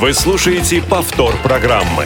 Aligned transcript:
Вы 0.00 0.14
слушаете 0.14 0.80
повтор 0.80 1.34
программы. 1.42 2.04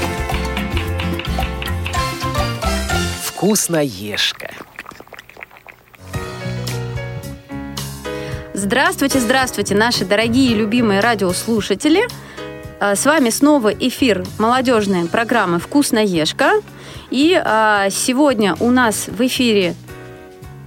Вкусноежка. 3.22 4.50
Здравствуйте, 8.54 9.20
здравствуйте, 9.20 9.74
наши 9.74 10.06
дорогие 10.06 10.52
и 10.52 10.54
любимые 10.54 11.00
радиослушатели. 11.00 12.08
А, 12.80 12.96
с 12.96 13.04
вами 13.04 13.28
снова 13.28 13.68
эфир 13.68 14.24
молодежной 14.38 15.04
программы 15.04 15.58
«Вкусноежка». 15.58 16.62
И 17.10 17.38
а, 17.44 17.90
сегодня 17.90 18.56
у 18.60 18.70
нас 18.70 19.08
в 19.08 19.20
эфире 19.26 19.74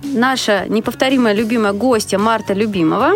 наша 0.03 0.65
неповторимая 0.67 1.33
любимая 1.33 1.73
гостья 1.73 2.19
Марта 2.19 2.53
Любимова. 2.53 3.13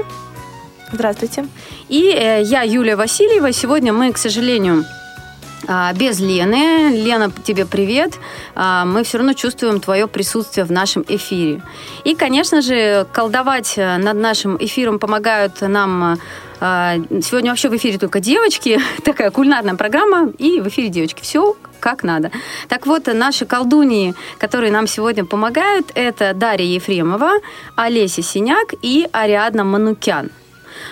Здравствуйте. 0.92 1.46
И 1.88 2.12
э, 2.12 2.42
я, 2.44 2.64
Юлия 2.64 2.96
Васильева. 2.96 3.52
Сегодня 3.52 3.94
мы, 3.94 4.12
к 4.12 4.18
сожалению, 4.18 4.86
а, 5.68 5.94
без 5.94 6.20
Лены. 6.20 6.90
Лена, 7.04 7.32
тебе 7.44 7.66
привет. 7.68 8.14
А, 8.56 8.86
мы 8.86 9.04
все 9.04 9.20
равно 9.20 9.34
чувствуем 9.34 9.80
твое 9.80 10.08
присутствие 10.08 10.66
в 10.66 10.72
нашем 10.72 11.06
эфире. 11.08 11.62
И, 12.06 12.16
конечно 12.16 12.62
же, 12.62 13.06
колдовать 13.14 13.74
э, 13.78 13.98
над 13.98 14.18
нашим 14.18 14.58
эфиром 14.60 14.98
помогают 14.98 15.62
нам 15.62 16.18
а, 16.60 16.96
Сегодня 17.22 17.52
вообще 17.52 17.70
в 17.70 17.76
эфире 17.78 18.00
только 18.00 18.20
девочки, 18.20 18.80
такая 19.04 19.30
кулинарная 19.30 19.76
программа, 19.76 20.32
и 20.40 20.60
в 20.60 20.68
эфире 20.70 20.90
девочки. 20.90 21.22
Все 21.22 21.56
как 21.80 22.04
надо. 22.04 22.32
Так 22.68 22.88
вот, 22.88 23.08
наши 23.08 23.46
колдуньи, 23.46 24.16
которые 24.38 24.72
нам 24.72 24.88
сегодня 24.88 25.24
помогают, 25.24 25.92
это 25.94 26.34
Дарья 26.34 26.66
Ефремова, 26.66 27.34
Олеся 27.76 28.22
Синяк 28.22 28.74
и 28.82 29.08
Ариадна 29.14 29.64
Манукян. 29.64 30.32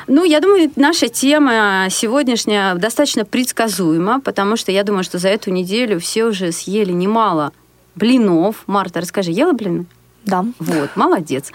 Ну, 0.08 0.23
я 0.23 0.40
думаю, 0.40 0.72
наша 0.76 1.09
тема 1.09 1.88
сегодняшняя 1.90 2.76
достаточно 2.76 3.26
предсказуема, 3.26 4.20
потому 4.22 4.58
что 4.58 4.72
я 4.72 4.84
думаю, 4.84 5.03
что 5.03 5.17
за 5.17 5.30
эту 5.30 5.52
неделю 5.52 6.00
все 6.00 6.25
уже 6.25 6.52
съели 6.52 6.92
немало 6.92 7.52
блинов. 7.95 8.64
Марта, 8.67 9.02
расскажи, 9.02 9.31
ела 9.31 9.53
блины? 9.53 9.86
Да. 10.28 10.45
Вот, 10.59 10.89
молодец. 10.95 11.52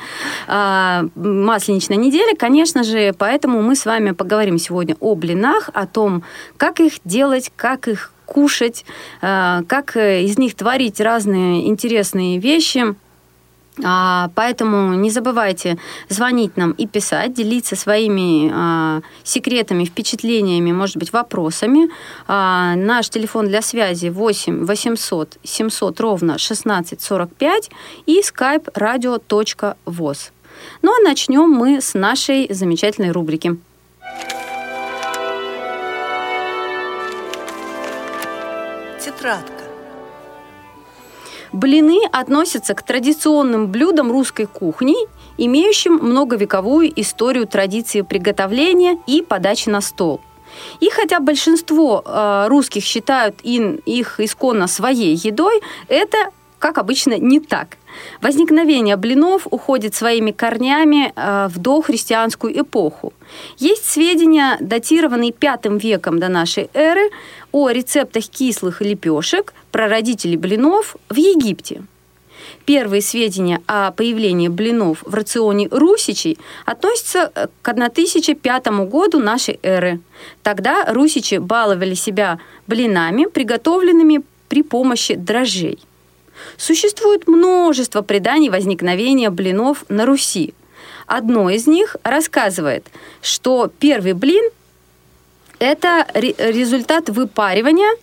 А, 0.48 1.04
масленичная 1.14 1.98
неделя, 1.98 2.34
конечно 2.36 2.84
же, 2.84 3.14
поэтому 3.16 3.60
мы 3.60 3.76
с 3.76 3.84
вами 3.84 4.12
поговорим 4.12 4.58
сегодня 4.58 4.96
о 4.98 5.14
блинах, 5.14 5.68
о 5.74 5.86
том, 5.86 6.22
как 6.56 6.80
их 6.80 6.94
делать, 7.04 7.52
как 7.54 7.86
их 7.86 8.12
кушать, 8.24 8.86
а, 9.20 9.62
как 9.68 9.96
из 9.96 10.38
них 10.38 10.54
творить 10.54 11.00
разные 11.00 11.68
интересные 11.68 12.38
вещи. 12.38 12.94
А, 13.82 14.30
поэтому 14.34 14.94
не 14.94 15.10
забывайте 15.10 15.78
звонить 16.08 16.56
нам 16.56 16.72
и 16.72 16.86
писать, 16.86 17.32
делиться 17.32 17.74
своими 17.74 18.50
а, 18.52 19.00
секретами, 19.24 19.84
впечатлениями, 19.84 20.72
может 20.72 20.98
быть, 20.98 21.12
вопросами. 21.12 21.88
А, 22.28 22.74
наш 22.76 23.08
телефон 23.08 23.48
для 23.48 23.62
связи 23.62 24.08
8 24.08 24.66
800 24.66 25.38
700 25.42 26.00
ровно 26.00 26.34
1645 26.34 27.70
и 28.06 28.20
skype 28.20 28.72
radio.voz. 28.74 30.32
Ну 30.82 30.92
а 30.92 31.02
начнем 31.02 31.48
мы 31.50 31.80
с 31.80 31.94
нашей 31.94 32.52
замечательной 32.52 33.10
рубрики. 33.10 33.56
Тетрадка. 39.00 39.61
Блины 41.52 42.00
относятся 42.10 42.74
к 42.74 42.82
традиционным 42.82 43.68
блюдам 43.68 44.10
русской 44.10 44.46
кухни, 44.46 44.96
имеющим 45.36 45.94
многовековую 45.94 46.92
историю 47.00 47.46
традиции 47.46 48.00
приготовления 48.00 48.98
и 49.06 49.22
подачи 49.22 49.68
на 49.68 49.82
стол. 49.82 50.20
И 50.80 50.88
хотя 50.90 51.20
большинство 51.20 52.02
э, 52.04 52.46
русских 52.48 52.84
считают 52.84 53.36
ин, 53.42 53.76
их 53.86 54.20
исконно 54.20 54.66
своей 54.66 55.14
едой, 55.14 55.60
это, 55.88 56.30
как 56.58 56.78
обычно, 56.78 57.18
не 57.18 57.40
так. 57.40 57.76
Возникновение 58.20 58.96
блинов 58.96 59.46
уходит 59.50 59.94
своими 59.94 60.30
корнями 60.30 61.12
э, 61.14 61.48
в 61.48 61.58
дохристианскую 61.58 62.60
эпоху. 62.60 63.12
Есть 63.58 63.84
сведения, 63.84 64.56
датированные 64.60 65.32
пятым 65.32 65.78
веком 65.78 66.18
до 66.18 66.28
нашей 66.28 66.68
эры, 66.74 67.10
о 67.52 67.70
рецептах 67.70 68.24
кислых 68.24 68.80
лепешек, 68.80 69.52
прародителей 69.70 70.36
блинов 70.36 70.96
в 71.08 71.16
Египте. 71.16 71.82
Первые 72.64 73.02
сведения 73.02 73.60
о 73.66 73.90
появлении 73.90 74.48
блинов 74.48 75.02
в 75.04 75.14
рационе 75.14 75.68
русичей 75.70 76.38
относятся 76.64 77.30
э, 77.34 77.48
к 77.62 77.68
1005 77.68 78.66
году 78.88 79.18
нашей 79.18 79.58
эры. 79.62 80.00
Тогда 80.42 80.86
русичи 80.92 81.36
баловали 81.36 81.94
себя 81.94 82.38
блинами, 82.66 83.24
приготовленными 83.24 84.22
при 84.48 84.62
помощи 84.62 85.14
дрожжей. 85.14 85.78
Существует 86.56 87.26
множество 87.26 88.02
преданий 88.02 88.50
возникновения 88.50 89.30
блинов 89.30 89.84
на 89.88 90.06
Руси. 90.06 90.54
Одно 91.06 91.50
из 91.50 91.66
них 91.66 91.96
рассказывает, 92.04 92.86
что 93.20 93.70
первый 93.78 94.12
блин– 94.12 94.44
это 95.58 96.06
результат 96.14 97.08
выпаривания 97.08 97.96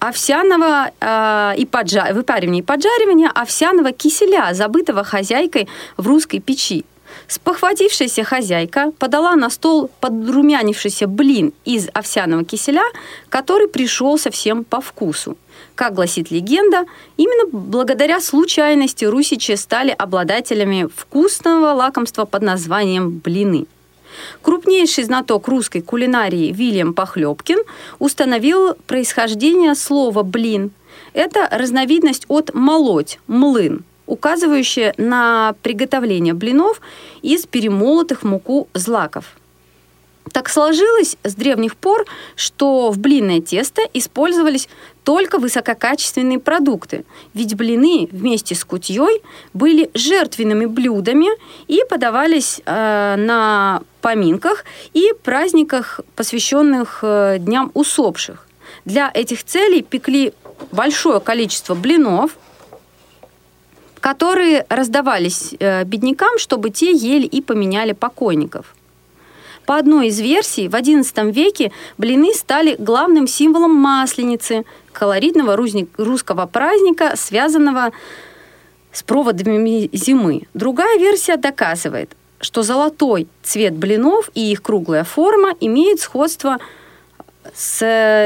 овсяного 0.00 0.90
э, 0.98 1.54
и 1.58 1.66
поджа... 1.66 2.12
выпаривания 2.12 2.62
и 2.62 2.64
поджаривания 2.64 3.28
овсяного 3.28 3.92
киселя, 3.92 4.52
забытого 4.54 5.04
хозяйкой 5.04 5.68
в 5.96 6.06
русской 6.06 6.40
печи. 6.40 6.84
Спохватившаяся 7.28 8.24
хозяйка 8.24 8.92
подала 8.98 9.36
на 9.36 9.50
стол 9.50 9.90
подрумянившийся 10.00 11.06
блин 11.06 11.52
из 11.64 11.88
овсяного 11.92 12.44
киселя, 12.44 12.84
который 13.28 13.68
пришелся 13.68 14.30
всем 14.30 14.64
по 14.64 14.80
вкусу. 14.80 15.36
Как 15.80 15.94
гласит 15.94 16.30
легенда, 16.30 16.84
именно 17.16 17.48
благодаря 17.50 18.20
случайности 18.20 19.06
русичи 19.06 19.56
стали 19.56 19.94
обладателями 19.96 20.86
вкусного 20.94 21.72
лакомства 21.72 22.26
под 22.26 22.42
названием 22.42 23.12
блины. 23.24 23.64
Крупнейший 24.42 25.04
знаток 25.04 25.48
русской 25.48 25.80
кулинарии 25.80 26.52
Вильям 26.52 26.92
Похлебкин 26.92 27.60
установил 27.98 28.74
происхождение 28.86 29.74
слова 29.74 30.22
«блин». 30.22 30.72
Это 31.14 31.48
разновидность 31.50 32.26
от 32.28 32.52
«молоть»– 32.52 33.18
«млын», 33.26 33.82
указывающая 34.04 34.92
на 34.98 35.54
приготовление 35.62 36.34
блинов 36.34 36.82
из 37.22 37.46
перемолотых 37.46 38.22
муку 38.22 38.68
злаков– 38.74 39.24
так 40.32 40.48
сложилось 40.48 41.16
с 41.24 41.34
древних 41.34 41.76
пор, 41.76 42.06
что 42.36 42.90
в 42.90 42.98
блинное 42.98 43.40
тесто 43.40 43.82
использовались 43.92 44.68
только 45.02 45.38
высококачественные 45.38 46.38
продукты, 46.38 47.04
ведь 47.34 47.54
блины 47.56 48.08
вместе 48.12 48.54
с 48.54 48.64
кутьей 48.64 49.22
были 49.54 49.90
жертвенными 49.94 50.66
блюдами 50.66 51.28
и 51.68 51.82
подавались 51.88 52.60
э, 52.64 53.16
на 53.16 53.82
поминках 54.02 54.64
и 54.92 55.12
праздниках, 55.22 56.00
посвященных 56.16 57.00
э, 57.02 57.38
дням 57.40 57.70
усопших. 57.74 58.46
Для 58.84 59.10
этих 59.12 59.42
целей 59.44 59.82
пекли 59.82 60.32
большое 60.70 61.20
количество 61.20 61.74
блинов, 61.74 62.36
которые 64.00 64.64
раздавались 64.68 65.54
э, 65.58 65.84
беднякам, 65.84 66.38
чтобы 66.38 66.70
те 66.70 66.92
ели 66.92 67.26
и 67.26 67.42
поменяли 67.42 67.92
покойников– 67.92 68.74
по 69.70 69.76
одной 69.76 70.08
из 70.08 70.18
версий, 70.18 70.66
в 70.66 70.74
XI 70.74 71.30
веке 71.30 71.70
блины 71.96 72.34
стали 72.34 72.74
главным 72.76 73.28
символом 73.28 73.70
масленицы, 73.70 74.64
колоритного 74.90 75.56
русского 75.96 76.46
праздника, 76.46 77.12
связанного 77.14 77.92
с 78.90 79.04
проводами 79.04 79.88
зимы. 79.92 80.48
Другая 80.54 80.98
версия 80.98 81.36
доказывает, 81.36 82.16
что 82.40 82.64
золотой 82.64 83.28
цвет 83.44 83.74
блинов 83.74 84.28
и 84.34 84.50
их 84.50 84.60
круглая 84.60 85.04
форма 85.04 85.54
имеют 85.60 86.00
сходство 86.00 86.58
с 87.54 87.80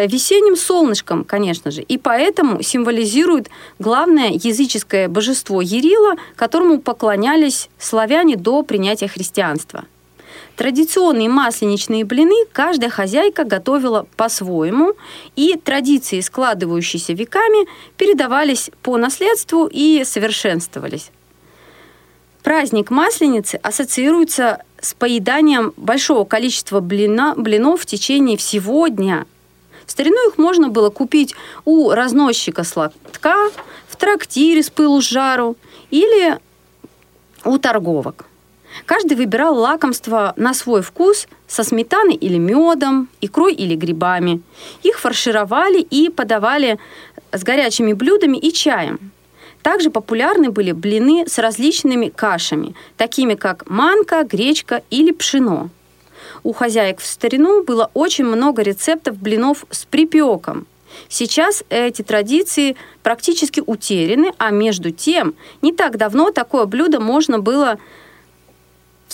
весенним 0.08 0.56
солнышком, 0.56 1.25
конечно 1.25 1.70
же, 1.70 1.82
и 1.82 1.99
поэтому 1.99 2.62
символизирует 2.62 3.50
главное 3.79 4.31
языческое 4.31 5.11
божество 5.11 5.61
Ярила, 5.61 6.14
которому 6.37 6.81
поклонялись 6.81 7.69
славяне 7.79 8.37
до 8.37 8.62
принятия 8.62 9.08
христианства– 9.08 9.85
Традиционные 10.57 11.29
масленичные 11.29 12.05
блины 12.05 12.47
каждая 12.53 12.91
хозяйка 12.91 13.45
готовила 13.45 14.07
по-своему, 14.17 14.95
и 15.35 15.57
традиции, 15.57 16.21
складывающиеся 16.21 17.13
веками, 17.13 17.67
передавались 17.97 18.71
по 18.83 18.97
наследству 18.97 19.69
и 19.71 20.05
совершенствовались. 20.05 21.11
Праздник 22.45 22.91
Масленицы 22.91 23.57
ассоциируется 23.57 24.63
с 24.81 24.95
поеданием 24.95 25.73
большого 25.77 26.25
количества 26.25 26.81
блина, 26.81 27.35
блинов 27.37 27.81
в 27.81 27.87
течение 27.87 28.37
всего 28.37 28.87
дня. 28.89 29.25
В 29.87 29.91
старину 29.91 30.29
их 30.29 30.39
можно 30.39 30.69
было 30.69 30.91
купить 30.91 31.35
у 31.65 31.91
разносчика 31.91 32.63
сладка, 32.63 33.51
в 33.89 33.97
трактире 33.97 34.63
с 34.63 34.71
пылу 34.71 35.01
с 35.01 35.09
жару 35.09 35.57
или 35.91 36.39
у 37.45 37.59
торговок. 37.59 38.27
Каждый 38.87 39.17
выбирал 39.17 39.56
лакомство 39.56 40.35
на 40.37 40.53
свой 40.53 40.82
вкус 40.82 41.26
со 41.47 41.62
сметаной 41.65 42.15
или 42.15 42.38
медом, 42.38 43.09
икрой 43.21 43.55
или 43.55 43.75
грибами. 43.76 44.43
Их 44.82 44.99
фаршировали 44.99 45.81
и 45.81 46.11
подавали 46.11 46.79
с 47.32 47.43
горячими 47.43 47.93
блюдами 47.93 48.37
и 48.37 48.53
чаем. 48.53 49.12
Также 49.62 49.91
популярны 49.91 50.50
были 50.50 50.73
блины 50.73 51.25
с 51.26 51.38
различными 51.38 52.11
кашами, 52.11 52.75
такими 52.99 53.35
как 53.35 53.69
манка, 53.69 54.23
гречка 54.25 54.82
или 54.91 55.11
пшено. 55.11 55.71
У 56.43 56.53
хозяек 56.53 57.00
в 57.00 57.06
старину 57.06 57.65
было 57.65 57.91
очень 57.94 58.26
много 58.26 58.62
рецептов 58.62 59.17
блинов 59.17 59.65
с 59.71 59.87
припеком. 59.87 60.67
Сейчас 61.09 61.65
эти 61.71 62.03
традиции 62.03 62.76
практически 63.03 63.62
утеряны, 63.65 64.32
а 64.38 64.50
между 64.50 64.91
тем 64.91 65.35
не 65.62 65.73
так 65.73 65.97
давно 65.97 66.31
такое 66.31 66.67
блюдо 66.67 67.00
можно 67.00 67.38
было 67.38 67.79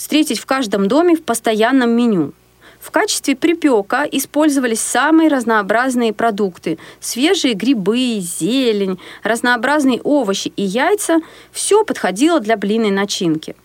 встретить 0.01 0.39
в 0.39 0.47
каждом 0.47 0.87
доме 0.87 1.15
в 1.15 1.21
постоянном 1.21 1.91
меню. 1.91 2.31
В 2.79 2.89
качестве 2.89 3.35
припека 3.35 4.03
использовались 4.11 4.81
самые 4.81 5.29
разнообразные 5.29 6.11
продукты. 6.11 6.79
Свежие 6.99 7.53
грибы, 7.53 8.17
зелень, 8.19 8.99
разнообразные 9.21 10.01
овощи 10.01 10.51
и 10.55 10.63
яйца. 10.63 11.19
Все 11.51 11.85
подходило 11.85 12.39
для 12.39 12.57
блинной 12.57 12.89
начинки. 12.89 13.55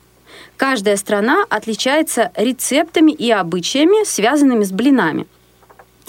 Каждая 0.58 0.98
страна 0.98 1.46
отличается 1.48 2.30
рецептами 2.36 3.12
и 3.12 3.30
обычаями, 3.30 4.04
связанными 4.04 4.64
с 4.64 4.72
блинами. 4.72 5.26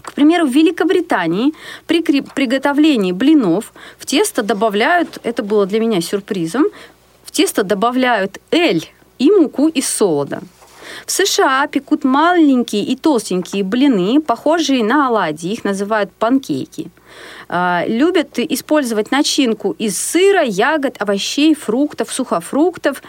К 0.02 0.12
примеру, 0.12 0.46
в 0.46 0.52
Великобритании 0.52 1.54
при 1.86 2.02
приготовлении 2.02 3.14
блинов 3.14 3.72
в 3.98 4.06
тесто 4.06 4.44
добавляют, 4.44 5.20
это 5.24 5.42
было 5.42 5.66
для 5.66 5.80
меня 5.80 6.02
сюрпризом, 6.02 6.66
в 7.24 7.32
тесто 7.32 7.64
добавляют 7.64 8.40
эль 8.52 8.90
и 9.20 9.32
муку 9.32 9.68
из 9.68 9.88
солода. 9.88 10.42
В 11.06 11.12
США 11.12 11.68
пекут 11.68 12.04
маленькие 12.04 12.84
и 12.84 12.96
толстенькие 12.96 13.64
блины, 13.64 14.22
похожие 14.22 14.84
на 14.84 15.08
оладьи, 15.08 15.52
их 15.52 15.64
называют 15.64 16.12
панкейки. 16.12 16.90
А, 17.50 17.84
любят 17.88 18.40
использовать 18.40 19.12
начинку 19.12 19.76
из 19.78 19.98
сыра, 19.98 20.44
ягод, 20.44 20.96
овощей, 21.00 21.56
фруктов, 21.56 22.12
сухофруктов 22.12 23.02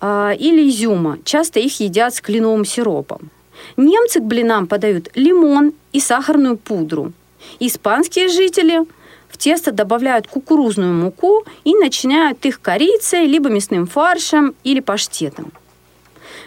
а, 0.00 0.32
или 0.32 0.68
изюма. 0.68 1.18
Часто 1.24 1.60
их 1.60 1.80
едят 1.80 2.14
с 2.14 2.20
кленовым 2.20 2.64
сиропом. 2.64 3.30
Немцы 3.76 4.20
к 4.20 4.24
блинам 4.24 4.66
подают 4.66 5.08
лимон 5.14 5.72
и 5.92 6.00
сахарную 6.00 6.56
пудру. 6.56 7.12
Испанские 7.60 8.28
жители 8.28 8.84
в 9.28 9.36
тесто 9.36 9.72
добавляют 9.72 10.26
кукурузную 10.26 10.94
муку 10.94 11.44
и 11.64 11.74
начиняют 11.74 12.44
их 12.44 12.60
корицей, 12.60 13.26
либо 13.26 13.48
мясным 13.48 13.86
фаршем 13.86 14.54
или 14.64 14.80
паштетом. 14.80 15.52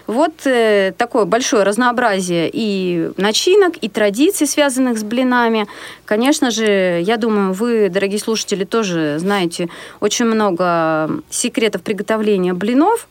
Вот 0.07 0.45
э, 0.45 0.93
такое 0.97 1.25
большое 1.25 1.63
разнообразие 1.63 2.49
и 2.51 3.11
начинок, 3.17 3.75
и 3.81 3.87
традиций, 3.87 4.47
связанных 4.47 4.97
с 4.97 5.03
блинами. 5.03 5.67
Конечно 6.05 6.51
же, 6.51 7.01
я 7.01 7.17
думаю, 7.17 7.53
вы, 7.53 7.89
дорогие 7.89 8.19
слушатели, 8.19 8.65
тоже 8.65 9.17
знаете 9.19 9.69
очень 9.99 10.25
много 10.25 11.21
секретов 11.29 11.81
приготовления 11.83 12.53
блинов. 12.53 13.07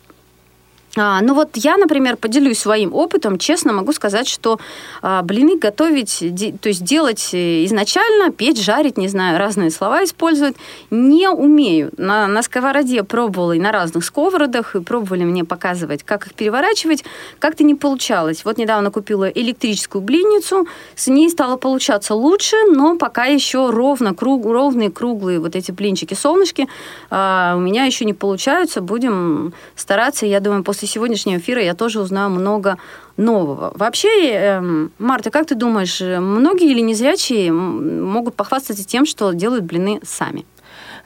А, 0.97 1.21
ну 1.21 1.35
вот 1.35 1.51
я, 1.55 1.77
например, 1.77 2.17
поделюсь 2.17 2.59
своим 2.59 2.95
опытом. 2.95 3.39
Честно 3.39 3.73
могу 3.73 3.93
сказать, 3.93 4.29
что 4.29 4.59
а, 5.03 5.23
блины 5.23 5.57
готовить, 5.57 6.19
де, 6.21 6.53
то 6.53 6.69
есть 6.69 6.83
делать 6.83 7.31
э, 7.33 7.65
изначально, 7.65 8.33
печь, 8.33 8.61
жарить, 8.61 8.97
не 8.97 9.09
знаю, 9.09 9.39
разные 9.39 9.71
слова 9.71 10.03
использовать, 10.05 10.57
не 10.91 11.29
умею. 11.29 11.91
На, 11.97 12.27
на 12.27 12.43
сковороде 12.43 13.05
пробовала 13.05 13.53
и 13.53 13.61
на 13.61 13.71
разных 13.73 14.05
сковородах, 14.05 14.75
и 14.75 14.81
пробовали 14.81 15.25
мне 15.25 15.45
показывать, 15.45 16.03
как 16.03 16.27
их 16.27 16.35
переворачивать. 16.35 17.05
Как-то 17.39 17.63
не 17.63 17.75
получалось. 17.75 18.45
Вот 18.45 18.59
недавно 18.59 18.91
купила 18.91 19.29
электрическую 19.29 20.03
блинницу, 20.03 20.67
с 20.97 21.07
ней 21.07 21.31
стало 21.31 21.57
получаться 21.57 22.15
лучше, 22.15 22.57
но 22.69 22.97
пока 22.97 23.27
еще 23.27 23.71
ровно, 23.71 24.15
круг, 24.15 24.45
ровные, 24.45 24.91
круглые 24.91 25.39
вот 25.39 25.55
эти 25.55 25.71
блинчики, 25.71 26.15
солнышки 26.15 26.69
а, 27.11 27.55
у 27.57 27.61
меня 27.61 27.85
еще 27.85 28.05
не 28.05 28.15
получаются. 28.15 28.81
Будем 28.81 29.55
стараться, 29.77 30.27
я 30.27 30.41
думаю, 30.41 30.65
после 30.65 30.80
после 30.81 30.89
сегодняшнего 30.89 31.39
эфира 31.39 31.63
я 31.63 31.75
тоже 31.75 32.01
узнаю 32.01 32.31
много 32.31 32.79
нового. 33.19 33.71
Вообще, 33.75 34.31
эм, 34.31 34.93
Марта, 34.99 35.31
как 35.31 35.47
ты 35.47 35.55
думаешь, 35.55 36.01
многие 36.01 36.71
или 36.71 36.81
незрячие 36.81 37.53
могут 37.53 38.35
похвастаться 38.35 38.83
тем, 38.83 39.05
что 39.05 39.33
делают 39.33 39.65
блины 39.65 40.01
сами? 40.03 40.47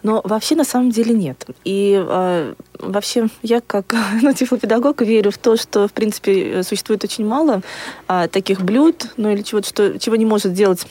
Но 0.05 0.21
вообще 0.23 0.55
на 0.55 0.63
самом 0.63 0.91
деле 0.91 1.13
нет. 1.13 1.45
И 1.65 2.01
э, 2.01 2.55
вообще 2.79 3.27
я 3.43 3.61
как 3.61 3.97
ну, 4.23 4.33
тифлопедагог 4.33 5.01
верю 5.03 5.33
в 5.33 5.39
то, 5.39 5.57
что 5.57 5.89
в 5.89 5.93
принципе 5.93 6.63
существует 6.63 7.03
очень 7.03 7.27
мало 7.27 7.63
э, 8.07 8.29
таких 8.31 8.61
блюд, 8.61 9.09
ну 9.17 9.33
или 9.33 9.43
чего-то, 9.43 9.69
что, 9.69 9.99
чего 9.99 10.15
не 10.15 10.25
может 10.25 10.53
делать 10.53 10.87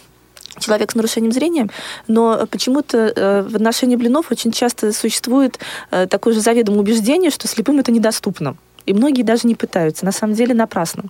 человек 0.59 0.91
с 0.91 0.95
нарушением 0.95 1.31
зрения, 1.31 1.69
но 2.07 2.45
почему-то 2.47 2.97
э, 2.97 3.43
в 3.43 3.55
отношении 3.55 3.95
блинов 3.95 4.29
очень 4.29 4.51
часто 4.51 4.91
существует 4.91 5.57
э, 5.89 6.05
такое 6.07 6.33
же 6.33 6.41
заведомое 6.41 6.81
убеждение, 6.81 7.31
что 7.31 7.47
слепым 7.47 7.79
это 7.79 7.91
недоступно. 7.91 8.57
И 8.85 8.93
многие 8.93 9.23
даже 9.23 9.47
не 9.47 9.55
пытаются. 9.55 10.05
На 10.05 10.11
самом 10.11 10.33
деле 10.33 10.53
напрасно. 10.53 11.03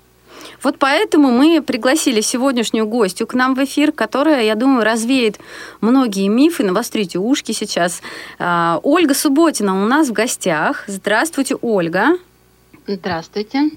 Вот 0.61 0.77
поэтому 0.79 1.31
мы 1.31 1.61
пригласили 1.61 2.21
сегодняшнюю 2.21 2.87
гостью 2.87 3.27
к 3.27 3.33
нам 3.33 3.55
в 3.55 3.63
эфир, 3.63 3.91
которая, 3.91 4.43
я 4.43 4.55
думаю, 4.55 4.83
развеет 4.83 5.39
многие 5.81 6.27
мифы. 6.27 6.63
Навострите 6.63 7.19
ушки 7.19 7.51
сейчас. 7.51 8.01
А, 8.39 8.79
Ольга 8.83 9.13
Субботина 9.13 9.81
у 9.81 9.85
нас 9.85 10.09
в 10.09 10.13
гостях. 10.13 10.83
Здравствуйте, 10.87 11.55
Ольга. 11.61 12.17
Здравствуйте. 12.87 13.69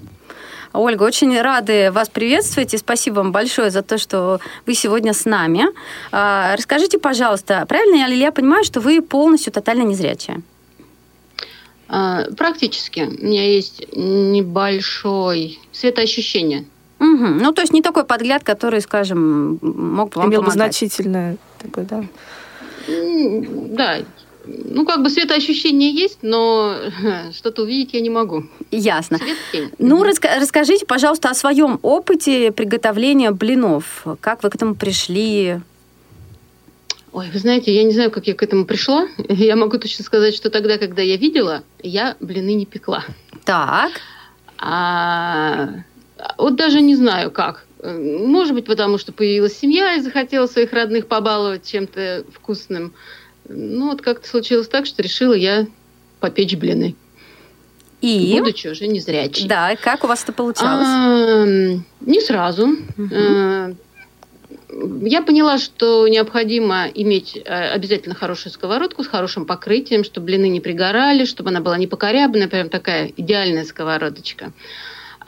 Ольга, 0.73 1.03
очень 1.03 1.39
рады 1.41 1.91
вас 1.91 2.09
приветствовать 2.09 2.73
и 2.73 2.77
спасибо 2.77 3.15
вам 3.15 3.31
большое 3.31 3.71
за 3.71 3.81
то, 3.81 3.97
что 3.97 4.39
вы 4.65 4.73
сегодня 4.73 5.13
с 5.13 5.25
нами. 5.25 5.65
А, 6.11 6.55
расскажите, 6.55 6.99
пожалуйста, 6.99 7.65
правильно 7.67 8.07
ли 8.07 8.17
я 8.17 8.31
понимаю, 8.31 8.63
что 8.63 8.79
вы 8.79 9.01
полностью 9.01 9.53
тотально 9.53 9.83
незрячая? 9.83 10.41
А, 11.89 12.25
практически. 12.35 13.01
У 13.01 13.25
меня 13.25 13.45
есть 13.47 13.85
небольшой 13.95 15.59
светоощущение. 15.71 16.65
Угу. 16.99 17.25
Ну, 17.41 17.51
то 17.53 17.61
есть 17.61 17.73
не 17.73 17.81
такой 17.81 18.03
подгляд, 18.05 18.43
который, 18.43 18.81
скажем, 18.81 19.59
мог 19.61 20.09
бы 20.09 20.19
вам 20.21 20.29
Имел 20.29 20.41
помогать. 20.41 20.45
бы 20.45 20.51
значительное 20.51 21.37
такое, 21.61 21.85
да? 21.85 22.03
Да. 22.87 23.97
Ну, 24.45 24.85
как 24.85 25.03
бы 25.03 25.09
светоощущение 25.09 25.91
есть, 25.91 26.19
но 26.21 26.75
что-то 27.33 27.63
увидеть 27.63 27.93
я 27.93 28.01
не 28.01 28.09
могу. 28.09 28.43
Ясно. 28.71 29.19
Ну, 29.77 30.03
раска- 30.03 30.39
расскажите, 30.39 30.85
пожалуйста, 30.85 31.29
о 31.29 31.33
своем 31.33 31.79
опыте 31.81 32.51
приготовления 32.51 33.31
блинов. 33.31 34.05
Как 34.21 34.43
вы 34.43 34.49
к 34.49 34.55
этому 34.55 34.75
пришли? 34.75 35.59
Ой, 37.17 37.31
вы 37.33 37.39
знаете, 37.39 37.73
я 37.73 37.83
не 37.83 37.93
знаю, 37.93 38.11
как 38.11 38.27
я 38.27 38.35
к 38.35 38.43
этому 38.43 38.63
пришла. 38.65 39.07
Я 39.27 39.55
могу 39.55 39.79
точно 39.79 40.05
сказать, 40.05 40.35
что 40.35 40.51
тогда, 40.51 40.77
когда 40.77 41.01
я 41.01 41.17
видела, 41.17 41.63
я 41.81 42.15
блины 42.19 42.53
не 42.53 42.67
пекла. 42.67 43.05
Так. 43.43 43.93
А, 44.59 45.67
вот 46.37 46.55
даже 46.55 46.79
не 46.79 46.95
знаю 46.95 47.31
как. 47.31 47.65
Может 47.83 48.53
быть, 48.53 48.65
потому 48.65 48.99
что 48.99 49.13
появилась 49.13 49.57
семья 49.57 49.95
и 49.95 50.01
захотела 50.01 50.45
своих 50.45 50.71
родных 50.73 51.07
побаловать 51.07 51.65
чем-то 51.65 52.23
вкусным. 52.31 52.93
Ну, 53.49 53.89
вот 53.89 54.03
как-то 54.03 54.27
случилось 54.27 54.67
так, 54.67 54.85
что 54.85 55.01
решила 55.01 55.33
я 55.33 55.65
попечь 56.19 56.55
блины. 56.55 56.95
И? 57.99 58.37
Будучи 58.37 58.67
уже 58.67 58.85
незрячей. 58.85 59.47
Да, 59.47 59.75
как 59.75 60.03
у 60.03 60.07
вас 60.07 60.21
это 60.21 60.33
получалось? 60.33 60.87
А, 60.87 61.45
не 62.01 62.21
сразу. 62.21 62.75
Угу 62.95 63.75
я 65.01 65.21
поняла, 65.21 65.57
что 65.57 66.07
необходимо 66.07 66.87
иметь 66.93 67.37
э, 67.37 67.41
обязательно 67.43 68.15
хорошую 68.15 68.51
сковородку 68.51 69.03
с 69.03 69.07
хорошим 69.07 69.45
покрытием, 69.45 70.03
чтобы 70.03 70.27
блины 70.27 70.49
не 70.49 70.59
пригорали, 70.59 71.25
чтобы 71.25 71.49
она 71.49 71.61
была 71.61 71.77
не 71.77 71.87
покорябанная, 71.87 72.47
прям 72.47 72.69
такая 72.69 73.11
идеальная 73.15 73.65
сковородочка. 73.65 74.51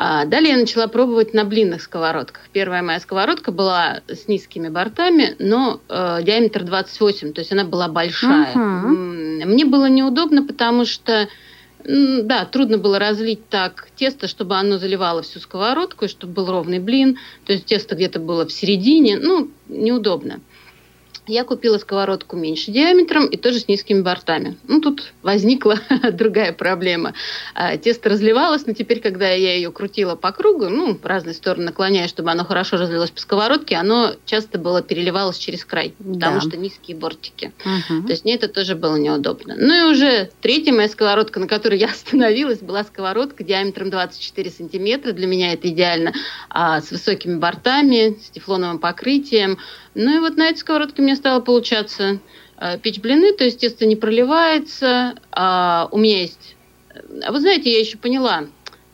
А 0.02 0.24
далее 0.24 0.52
я 0.52 0.58
начала 0.58 0.88
пробовать 0.88 1.34
на 1.34 1.44
блинных 1.44 1.82
сковородках. 1.82 2.44
Первая 2.54 2.82
моя 2.82 3.02
сковородка 3.02 3.52
была 3.52 4.00
с 4.08 4.30
низкими 4.30 4.70
бортами, 4.70 5.36
но 5.40 5.82
э, 5.90 6.20
диаметр 6.24 6.64
28, 6.64 7.34
то 7.34 7.42
есть 7.42 7.52
она 7.52 7.66
была 7.66 7.90
большая. 7.90 8.54
Uh-huh. 8.54 9.46
Мне 9.46 9.66
было 9.66 9.90
неудобно, 9.90 10.46
потому 10.46 10.86
что 10.86 11.28
да, 11.84 12.46
трудно 12.46 12.78
было 12.78 13.00
разлить 13.00 13.48
так 13.50 13.88
тесто, 13.96 14.28
чтобы 14.28 14.56
оно 14.56 14.78
заливало 14.78 15.22
всю 15.22 15.40
сковородку, 15.40 16.06
и 16.06 16.08
чтобы 16.10 16.34
был 16.34 16.52
ровный 16.52 16.80
блин. 16.80 17.18
То 17.46 17.54
есть 17.54 17.66
тесто 17.66 17.96
где-то 17.96 18.20
было 18.20 18.46
в 18.46 18.52
середине. 18.52 19.18
Ну, 19.18 19.50
неудобно. 19.68 20.42
Я 21.30 21.44
купила 21.44 21.78
сковородку 21.78 22.36
меньше 22.36 22.72
диаметром 22.72 23.26
и 23.28 23.38
тоже 23.38 23.60
с 23.60 23.68
низкими 23.68 24.02
бортами. 24.02 24.58
Ну, 24.68 24.82
тут 24.82 25.14
возникла 25.22 25.80
другая 26.12 26.54
проблема. 26.54 27.14
А, 27.54 27.78
тесто 27.78 28.10
разливалось, 28.10 28.66
но 28.66 28.74
теперь, 28.74 29.00
когда 29.00 29.30
я 29.30 29.56
ее 29.56 29.72
крутила 29.72 30.16
по 30.16 30.32
кругу, 30.32 30.70
ну, 30.70 30.96
в 30.96 31.06
разные 31.06 31.34
стороны 31.34 31.66
наклоняя, 31.66 32.08
чтобы 32.08 32.32
оно 32.32 32.44
хорошо 32.46 32.78
разлилось 32.78 33.12
по 33.12 33.20
сковородке, 33.22 33.76
оно 33.76 34.14
часто 34.26 34.58
было 34.60 34.82
переливалось 34.82 35.38
через 35.38 35.64
край, 35.66 35.94
потому 35.98 36.40
Да. 36.40 36.42
что 36.42 36.58
низкие 36.58 36.98
бортики. 36.98 37.52
Мгм. 37.64 38.06
То 38.06 38.12
есть 38.12 38.26
мне 38.26 38.36
это 38.36 38.48
тоже 38.48 38.76
было 38.76 38.96
неудобно. 38.96 39.56
Ну 39.58 39.74
и 39.74 39.92
уже 39.92 40.30
третья 40.42 40.74
моя 40.74 40.90
сковородка, 40.90 41.40
на 41.40 41.48
которой 41.48 41.78
я 41.80 41.88
остановилась, 41.92 42.60
была 42.60 42.84
сковородка 42.84 43.44
диаметром 43.44 43.90
24 43.90 44.50
сантиметра. 44.50 45.12
Для 45.12 45.28
меня 45.28 45.54
это 45.54 45.68
идеально. 45.70 46.14
А, 46.50 46.82
с 46.82 46.92
высокими 46.92 47.38
бортами, 47.38 48.18
с 48.22 48.30
тефлоновым 48.32 48.80
покрытием. 48.80 49.58
Ну 49.96 50.16
и 50.16 50.20
вот 50.20 50.38
на 50.38 50.48
этой 50.50 50.60
сковородке 50.60 51.02
мне 51.02 51.16
стало 51.20 51.40
получаться 51.42 52.20
э, 52.58 52.78
печь 52.80 53.00
блины, 53.00 53.34
то 53.34 53.44
есть 53.44 53.60
тесто 53.60 53.86
не 53.86 53.96
проливается. 53.96 55.16
А, 55.32 55.88
у 55.92 55.98
меня 55.98 56.22
есть... 56.22 56.56
А 57.24 57.32
вы 57.32 57.40
знаете, 57.40 57.72
я 57.72 57.80
еще 57.80 57.98
поняла, 57.98 58.48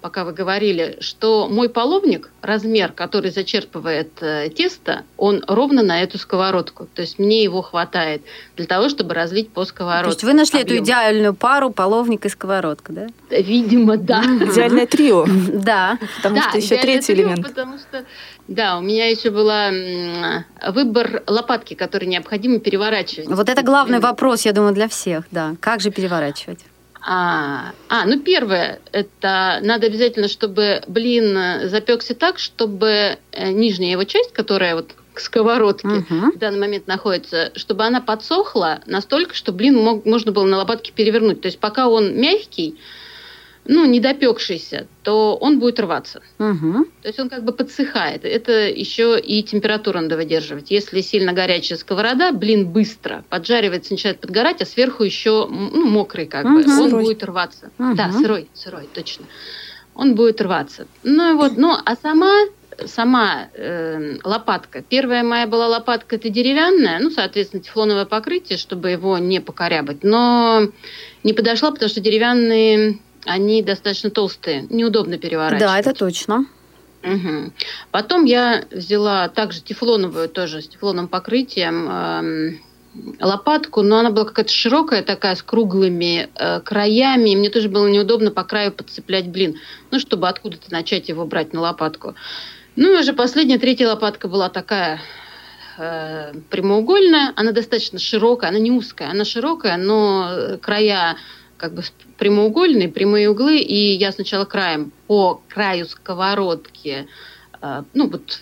пока 0.05 0.23
вы 0.23 0.33
говорили, 0.33 0.97
что 0.99 1.47
мой 1.49 1.67
половник, 1.67 2.29
размер, 2.43 2.91
который 2.91 3.31
зачерпывает 3.31 4.11
э, 4.21 4.49
тесто, 4.55 5.01
он 5.17 5.43
ровно 5.47 5.81
на 5.81 6.03
эту 6.03 6.19
сковородку. 6.19 6.87
То 6.93 7.01
есть 7.01 7.17
мне 7.17 7.41
его 7.41 7.63
хватает 7.63 8.21
для 8.55 8.67
того, 8.67 8.87
чтобы 8.89 9.15
разлить 9.15 9.49
по 9.49 9.61
То 9.61 9.69
сковородке. 9.69 10.09
есть 10.11 10.23
вы 10.23 10.33
нашли 10.33 10.59
эту 10.59 10.73
Объем. 10.73 10.83
идеальную 10.83 11.33
пару 11.33 11.71
половник 11.71 12.23
и 12.27 12.29
сковородка, 12.29 12.93
да? 12.93 13.07
Видимо, 13.31 13.97
да. 13.97 14.21
Идеальное 14.23 14.85
трио, 14.85 15.25
Да. 15.53 15.97
потому 16.17 16.39
что 16.39 16.57
еще 16.59 16.77
третий 16.77 17.13
элемент. 17.13 17.41
Потому 17.43 17.79
что, 17.79 18.05
да, 18.47 18.77
у 18.77 18.81
меня 18.81 19.07
еще 19.09 19.31
была 19.31 19.69
м, 19.71 20.45
выбор 20.71 21.23
лопатки, 21.25 21.73
который 21.73 22.07
необходимо 22.07 22.59
переворачивать. 22.59 23.27
Вот 23.27 23.49
это 23.49 23.63
главный 23.63 23.99
вопрос, 23.99 24.45
я 24.45 24.51
думаю, 24.53 24.75
для 24.75 24.87
всех, 24.87 25.23
да. 25.31 25.55
Как 25.59 25.79
же 25.81 25.89
переворачивать? 25.89 26.59
А, 27.07 27.73
а, 27.87 28.05
ну 28.05 28.19
первое, 28.19 28.79
это 28.91 29.59
надо 29.61 29.85
обязательно, 29.85 30.27
чтобы 30.27 30.81
блин 30.87 31.69
запекся 31.69 32.15
так, 32.15 32.39
чтобы 32.39 33.19
э, 33.31 33.51
нижняя 33.51 33.91
его 33.91 34.05
часть, 34.05 34.33
которая 34.33 34.75
вот 34.75 34.95
к 35.13 35.19
сковородке 35.19 35.87
Мгм. 35.87 36.31
в 36.31 36.37
данный 36.37 36.59
момент 36.59 36.87
находится, 36.87 37.51
чтобы 37.55 37.83
она 37.85 38.01
подсохла 38.01 38.81
настолько, 38.87 39.35
что 39.35 39.51
блин 39.51 39.75
мог, 39.77 40.05
можно 40.05 40.31
было 40.31 40.45
на 40.45 40.57
лопатке 40.57 40.91
перевернуть. 40.93 41.41
То 41.41 41.47
есть 41.47 41.59
пока 41.59 41.87
он 41.87 42.19
мягкий, 42.19 42.75
ну, 43.65 43.85
недопекшийся, 43.85 44.87
то 45.03 45.35
он 45.35 45.59
будет 45.59 45.79
рваться. 45.79 46.21
Мгм. 46.37 46.85
То 47.01 47.07
есть 47.07 47.19
он 47.19 47.29
как 47.29 47.43
бы 47.43 47.51
подсыхает. 47.51 48.23
Это 48.23 48.51
еще 48.51 49.19
и 49.19 49.41
температуру 49.43 49.99
надо 49.99 50.17
выдерживать. 50.17 50.71
Если 50.71 51.01
сильно 51.01 51.33
горячая 51.33 51.77
сковорода, 51.77 52.31
блин 52.31 52.67
быстро 52.67 53.23
поджаривается, 53.29 53.93
начинает 53.93 54.19
подгорать, 54.19 54.61
а 54.61 54.65
сверху 54.65 55.03
еще 55.03 55.47
ну, 55.49 55.85
мокрый 55.85 56.27
как 56.27 56.45
бы. 56.45 56.61
Мгм. 56.61 56.79
Он 56.79 56.89
Сырой. 56.89 57.03
будет 57.03 57.23
рваться. 57.23 57.71
Мгм. 57.77 57.95
Да, 57.95 58.11
сырой, 58.11 58.49
сырой, 58.53 58.87
точно. 58.93 59.25
Он 59.95 60.13
будет 60.15 60.41
рваться. 60.41 60.87
Ну 61.03 61.37
вот, 61.37 61.57
ну 61.57 61.75
а 61.83 61.95
сама 61.95 62.45
сама 62.85 63.47
э, 63.53 64.17
лопатка. 64.23 64.81
Первая 64.81 65.23
моя 65.23 65.47
была 65.47 65.67
лопатка, 65.67 66.17
это 66.17 66.29
деревянная, 66.29 66.99
ну, 66.99 67.09
соответственно, 67.09 67.63
тефлоновое 67.63 68.05
покрытие, 68.05 68.57
чтобы 68.57 68.89
его 68.89 69.17
не 69.17 69.39
покорябать. 69.39 70.03
Но 70.03 70.67
не 71.23 71.33
подошла, 71.33 71.71
потому 71.71 71.89
что 71.89 72.01
деревянные, 72.01 72.99
они 73.25 73.61
достаточно 73.61 74.09
толстые, 74.09 74.65
неудобно 74.69 75.17
переворачивать. 75.17 75.61
Да, 75.61 75.79
это 75.79 75.93
точно. 75.93 76.45
Мгм. 77.03 77.53
Потом 77.91 78.25
я 78.25 78.65
взяла 78.71 79.29
также 79.29 79.61
тефлоновую, 79.61 80.27
тоже 80.27 80.61
с 80.61 80.67
тефлоновым 80.67 81.07
покрытием, 81.07 81.87
эм, 81.87 82.59
лопатку, 83.19 83.81
но 83.81 83.99
она 83.99 84.09
была 84.09 84.25
какая-то 84.25 84.51
широкая 84.51 85.03
такая, 85.03 85.35
с 85.35 85.43
круглыми 85.43 86.29
э, 86.33 86.61
краями, 86.61 87.31
и 87.31 87.35
мне 87.35 87.49
тоже 87.49 87.69
было 87.69 87.87
неудобно 87.87 88.31
по 88.31 88.43
краю 88.43 88.71
подцеплять 88.71 89.27
блин, 89.27 89.59
ну, 89.91 89.99
чтобы 89.99 90.27
откуда-то 90.27 90.71
начать 90.71 91.09
его 91.09 91.25
брать 91.25 91.53
на 91.53 91.61
лопатку. 91.61 92.15
Ну, 92.75 92.93
и 92.93 92.99
уже 92.99 93.13
последняя, 93.13 93.57
третья 93.59 93.87
лопатка 93.87 94.27
была 94.27 94.49
такая 94.49 95.01
э, 95.77 96.33
прямоугольная, 96.49 97.33
она 97.35 97.51
достаточно 97.51 97.99
широкая, 97.99 98.49
она 98.49 98.59
не 98.59 98.71
узкая, 98.71 99.11
она 99.11 99.25
широкая, 99.25 99.77
но 99.77 100.29
э, 100.31 100.57
края 100.57 101.17
как 101.65 101.73
бы 101.73 101.81
прямоугольные, 102.17 102.89
прямые 102.89 103.27
углы, 103.29 103.57
и 103.57 103.95
я 103.95 104.11
сначала 104.11 104.45
краем 104.45 104.91
по 105.07 105.41
краю 105.49 105.87
сковородки, 105.87 107.07
э, 107.61 107.83
ну 107.95 108.07
вот 108.07 108.41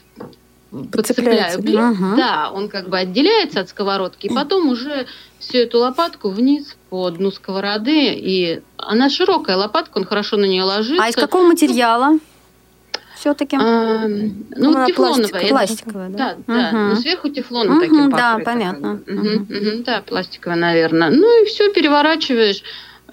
подцепляю 0.91 1.61
блин, 1.61 1.85
Мгм. 1.91 2.15
да, 2.17 2.51
он 2.51 2.67
как 2.67 2.89
бы 2.89 2.97
отделяется 2.97 3.61
от 3.61 3.69
сковородки, 3.69 4.25
и 4.25 4.33
потом 4.33 4.67
уже 4.69 5.05
всю 5.39 5.59
эту 5.59 5.79
лопатку 5.79 6.31
вниз 6.31 6.75
по 6.89 7.09
дну 7.11 7.31
сковороды, 7.31 8.13
и 8.13 8.61
она 8.77 9.09
широкая 9.09 9.55
лопатка, 9.55 9.99
он 9.99 10.03
хорошо 10.05 10.35
на 10.35 10.45
нее 10.45 10.63
ложится. 10.63 11.01
А 11.01 11.07
из 11.09 11.15
какого 11.15 11.43
материала? 11.47 12.19
Все-таки. 13.15 13.55
А, 13.55 14.05
ну, 14.05 14.71
Она 14.71 14.85
тефлоновая. 14.85 15.15
пластиковая. 15.29 15.43
это- 15.45 15.49
Пластиковая, 15.55 16.09
да? 16.09 16.17
Да, 16.17 16.37
да. 16.47 16.71
Мгм. 16.71 16.89
Ну, 16.89 16.95
сверху 16.97 17.29
тефлоном 17.29 17.75
Мгм, 17.77 17.81
таким 17.81 18.09
да, 18.09 18.31
покрыто, 18.33 18.51
понятно. 18.51 18.97
как 18.97 19.05
бы. 19.05 19.13
Мгм, 19.13 19.47
мгм, 19.49 19.83
Да, 19.83 20.01
пластиковая, 20.01 20.57
наверное. 20.57 21.09
Ну 21.09 21.41
и 21.41 21.45
все, 21.45 21.71
переворачиваешь. 21.71 22.63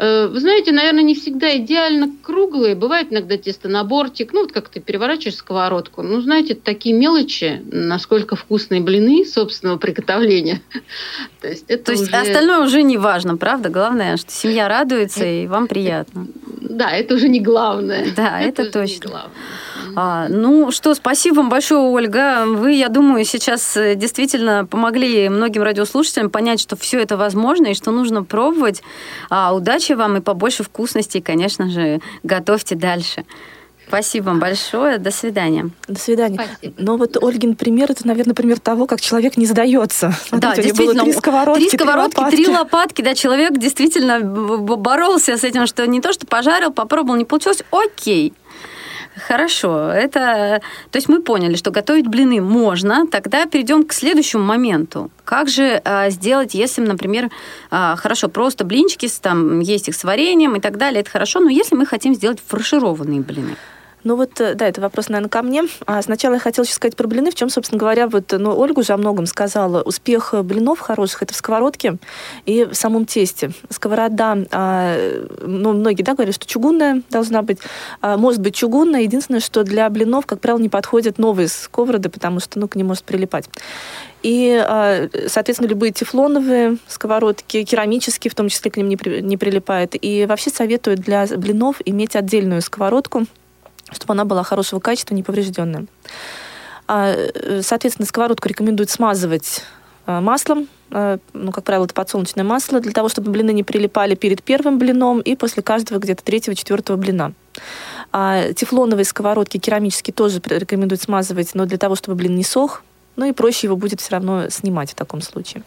Э, 0.01 0.29
Вы 0.29 0.41
знаете, 0.41 0.73
наверное, 0.73 1.03
не 1.03 1.15
всегда 1.15 1.55
идеально 1.59 2.11
круглые. 2.23 2.75
Бывает 2.75 3.09
иногда 3.11 3.37
тесто 3.37 3.69
на 3.69 3.85
бортик. 3.85 4.33
Ну, 4.33 4.41
вот 4.41 4.53
как 4.53 4.71
ты 4.71 4.81
переворачиваешь 4.81 5.37
сковородку. 5.37 6.01
Ну, 6.03 6.23
знаете, 6.23 6.55
это 6.55 6.63
такие 6.63 6.95
мелочи, 6.95 7.61
насколько 7.71 8.35
вкусные 8.35 8.81
блины 8.81 9.27
собственного 9.27 9.77
приготовления. 9.77 10.63
То 11.43 11.49
есть 11.49 11.67
это 11.69 11.85
То 11.85 11.93
есть 11.93 12.05
уже- 12.05 12.17
остальное 12.17 12.61
уже 12.61 12.83
не 12.83 12.97
важно, 12.97 13.37
правда? 13.37 13.69
Главное, 13.69 14.17
что 14.17 14.31
семья 14.33 14.69
радуется 14.69 15.27
и 15.27 15.47
вам 15.47 15.67
приятно. 15.67 16.27
Да, 16.63 16.91
это 16.93 17.15
уже 17.17 17.29
не 17.29 17.41
главное. 17.41 18.07
Да, 18.17 18.41
это 18.41 18.65
не 18.65 18.71
точно. 18.71 19.27
А, 19.97 20.29
ну 20.29 20.71
что, 20.71 20.95
спасибо 20.95 21.37
вам 21.37 21.49
большое, 21.49 21.81
Ольга. 21.81 22.45
Вы, 22.47 22.73
я 22.73 22.89
думаю, 22.89 23.25
сейчас 23.25 23.77
э, 23.77 23.95
действительно 23.95 24.67
помогли 24.67 25.29
многим 25.29 25.63
радиослушателям 25.63 26.31
понять, 26.31 26.61
что 26.61 26.77
все 26.77 27.01
это 27.01 27.17
возможно 27.17 27.69
и 27.69 27.75
что 27.75 27.91
нужно 27.91 28.23
пробовать. 28.25 28.83
А, 29.31 29.55
удачи 29.55 29.93
вам 29.93 30.17
и 30.17 30.21
побольше 30.21 30.63
вкусностей, 30.63 31.21
конечно 31.21 31.69
же, 31.71 32.01
готовьте 32.23 32.75
дальше. 32.75 33.25
Спасибо 33.89 34.27
вам 34.27 34.39
большое. 34.39 34.99
До 34.99 35.11
свидания. 35.11 35.71
До 35.89 35.99
свидания. 35.99 36.37
Спасибо. 36.37 36.75
Но 36.79 36.97
вот 36.97 37.17
Ольгин 37.21 37.57
пример, 37.57 37.91
это, 37.91 38.07
наверное, 38.07 38.35
пример 38.35 38.61
того, 38.61 38.87
как 38.87 39.01
человек 39.01 39.37
не 39.37 39.47
сдается. 39.47 40.15
да, 40.31 40.55
Смотрите, 40.55 40.61
у 40.61 40.63
него 40.63 40.63
действительно. 40.63 40.95
было 40.95 41.03
три 41.03 41.13
сковородки, 41.13 41.69
три 41.69 41.79
сковородки, 41.79 42.17
лопатки. 42.19 42.37
три 42.37 42.47
лопатки. 42.49 43.03
Да, 43.03 43.15
человек 43.17 43.59
действительно 43.59 44.21
боролся 44.21 45.37
с 45.37 45.43
этим, 45.43 45.67
что 45.67 45.85
не 45.89 46.01
то, 46.01 46.13
что 46.13 46.25
пожарил, 46.25 46.71
попробовал, 46.71 47.17
не 47.17 47.25
получилось. 47.25 47.65
Окей. 47.73 48.33
Хорошо, 49.27 49.91
это... 49.91 50.61
То 50.91 50.97
есть 50.97 51.09
мы 51.09 51.23
поняли, 51.23 51.57
что 51.57 51.71
готовить 51.71 52.07
блины 52.07 52.41
можно. 52.41 53.07
Тогда 53.07 53.47
перейдем 53.47 53.85
к 53.85 53.93
следующему 53.93 54.43
моменту. 54.43 55.11
Как 55.25 55.49
же 55.49 55.81
а, 55.85 56.11
сделать, 56.11 56.55
если, 56.55 56.83
например, 56.83 57.31
а, 57.71 57.97
хорошо, 57.97 58.29
просто 58.29 58.65
блинчики, 58.65 59.09
там, 59.21 59.61
есть 59.61 59.89
их 59.89 59.95
с 59.95 60.05
вареньем 60.05 60.57
и 60.57 60.61
так 60.61 60.79
далее, 60.79 61.01
это 61.01 61.11
хорошо, 61.11 61.41
но 61.41 61.51
если 61.51 61.77
мы 61.77 61.87
хотим 61.87 62.15
сделать 62.15 62.41
фаршированные 62.47 63.21
блины? 63.21 63.57
Ну 64.03 64.17
вот, 64.17 64.41
э, 64.41 64.55
да, 64.55 64.67
это 64.67 64.81
вопрос, 64.81 65.09
наверное, 65.09 65.29
ко 65.29 65.43
мне. 65.43 65.65
А 65.87 66.01
сначала 66.03 66.35
я 66.35 66.41
хотела 66.41 66.65
еще 66.65 66.75
сказать 66.75 66.97
про 66.97 67.07
блины, 67.07 67.31
в 67.31 67.35
чем, 67.35 67.51
собственно 67.51 67.79
говоря, 67.79 68.09
вот, 68.09 68.33
ну, 68.33 68.59
Ольга 68.59 68.81
уже 68.81 68.93
о 68.93 68.97
многом 68.97 69.27
сказала. 69.27 69.83
Успех 69.83 70.33
э, 70.33 70.43
блинов 70.43 70.81
хороших– 70.81 71.23
это 71.25 71.35
в 71.35 71.37
сковородке 71.37 71.97
и 72.47 72.65
в 72.65 72.75
самом 72.75 73.05
тесте. 73.05 73.53
Сковорода, 73.69 74.39
а, 74.53 74.97
ну, 75.41 75.73
многие, 75.73 76.03
да, 76.03 76.15
говорят, 76.15 76.35
что 76.35 76.47
чугунная 76.47 77.03
должна 77.11 77.43
быть. 77.43 77.59
А, 78.01 78.17
может 78.17 78.41
быть 78.41 78.55
чугунная. 78.55 79.03
Единственное, 79.03 79.41
что 79.41 79.65
для 79.65 79.89
блинов, 79.91 80.25
как 80.27 80.41
правило, 80.41 80.61
не 80.61 80.69
подходят 80.69 81.19
новые 81.19 81.49
сковороды, 81.49 82.09
потому 82.09 82.41
что, 82.41 82.59
ну, 82.59 82.69
к 82.69 82.77
ним 82.77 82.89
может 82.89 83.05
прилипать. 83.05 83.49
И, 84.23 84.63
а, 84.67 85.09
соответственно, 85.29 85.69
любые 85.69 85.93
тефлоновые 85.93 86.79
сковородки, 86.89 87.65
керамические, 87.65 88.31
в 88.31 88.35
том 88.35 88.49
числе, 88.49 88.71
к 88.71 88.77
ним 88.77 88.89
не, 88.89 88.97
при- 88.97 89.21
не 89.21 89.37
прилипает. 89.37 89.95
И 90.01 90.27
вообще 90.27 90.51
советую 90.51 90.97
для 90.97 91.27
блинов 91.27 91.81
иметь 91.85 92.17
отдельную 92.17 92.63
сковородку, 92.63 93.27
чтобы 93.93 94.13
она 94.15 94.25
была 94.25 94.43
хорошего 94.43 94.81
качества, 94.81 95.15
неповрежденная. 95.15 95.87
А, 96.87 97.15
э, 97.15 97.63
Соответственно, 97.63 98.07
сковородку 98.07 98.49
рекомендуют 98.49 98.91
смазывать 98.91 99.63
э, 100.07 100.21
маслом, 100.21 100.69
э, 100.91 101.19
ну, 101.33 101.53
как 101.53 101.65
правило, 101.65 101.85
это 101.85 101.95
подсолнечное 101.95 102.45
масло, 102.45 102.81
для 102.81 102.93
того, 102.93 103.09
чтобы 103.09 103.31
блины 103.31 103.53
не 103.53 103.63
прилипали 103.63 104.15
перед 104.15 104.43
первым 104.43 104.79
блином 104.79 105.21
и 105.21 105.37
после 105.37 105.63
каждого 105.63 105.99
где-то 105.99 106.25
третьего, 106.25 106.57
четвертого 106.57 106.97
блина. 106.97 107.33
А 108.13 108.53
тефлоновые 108.53 109.05
сковородки 109.05 109.59
керамические 109.59 110.13
тоже 110.13 110.41
рекомендуют 110.45 111.03
смазывать, 111.03 111.55
но 111.55 111.65
для 111.67 111.79
того, 111.79 111.95
чтобы 111.95 112.17
блин 112.17 112.35
не 112.35 112.45
сох, 112.45 112.83
ну 113.17 113.27
и 113.27 113.33
проще 113.33 113.67
его 113.67 113.77
будет 113.77 114.01
все 114.01 114.13
равно 114.13 114.49
снимать 114.51 114.93
в 114.93 114.95
таком 114.95 115.21
случае. 115.21 115.63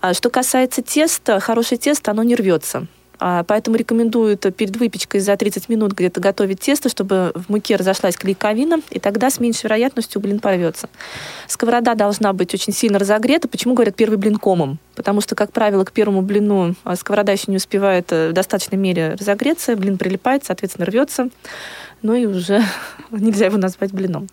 А 0.00 0.14
что 0.14 0.30
касается 0.30 0.82
теста, 0.82 1.40
хорошее 1.40 1.78
тесто, 1.78 2.10
оно 2.10 2.22
не 2.22 2.34
рвется. 2.34 2.86
А, 3.18 3.44
Поэтому 3.44 3.76
рекомендуют 3.76 4.46
перед 4.56 4.76
выпечкой 4.76 5.20
за 5.20 5.36
30 5.36 5.68
минут 5.68 5.92
где-то 5.92 6.20
готовить 6.20 6.60
тесто, 6.60 6.88
чтобы 6.88 7.32
в 7.34 7.50
муке 7.50 7.76
разошлась 7.76 8.16
клейковина, 8.16 8.80
и 8.90 8.98
тогда 8.98 9.30
с 9.30 9.40
меньшей 9.40 9.64
вероятностью 9.64 10.20
блин 10.20 10.40
порвется. 10.40 10.88
Сковорода 11.48 11.94
должна 11.94 12.32
быть 12.32 12.52
очень 12.54 12.72
сильно 12.72 12.98
разогрета. 12.98 13.48
Почему 13.48 13.74
говорят 13.74 13.96
первый 13.96 14.18
блин 14.18 14.36
комом? 14.36 14.78
Потому 14.94 15.20
что, 15.20 15.34
как 15.34 15.52
правило, 15.52 15.84
к 15.84 15.92
первому 15.92 16.22
блину 16.22 16.74
а, 16.84 16.96
сковорода 16.96 17.32
еще 17.32 17.44
не 17.48 17.56
успевает 17.56 18.12
э, 18.12 18.30
в 18.30 18.32
достаточной 18.32 18.78
мере 18.78 19.14
разогреться, 19.18 19.76
блин 19.76 19.98
прилипает, 19.98 20.44
соответственно, 20.44 20.86
рвется 20.86 21.28
ну 22.02 22.14
и 22.14 22.26
уже 22.26 22.62
нельзя 23.10 23.46
его 23.46 23.56
назвать 23.56 23.92
блином. 23.92 24.28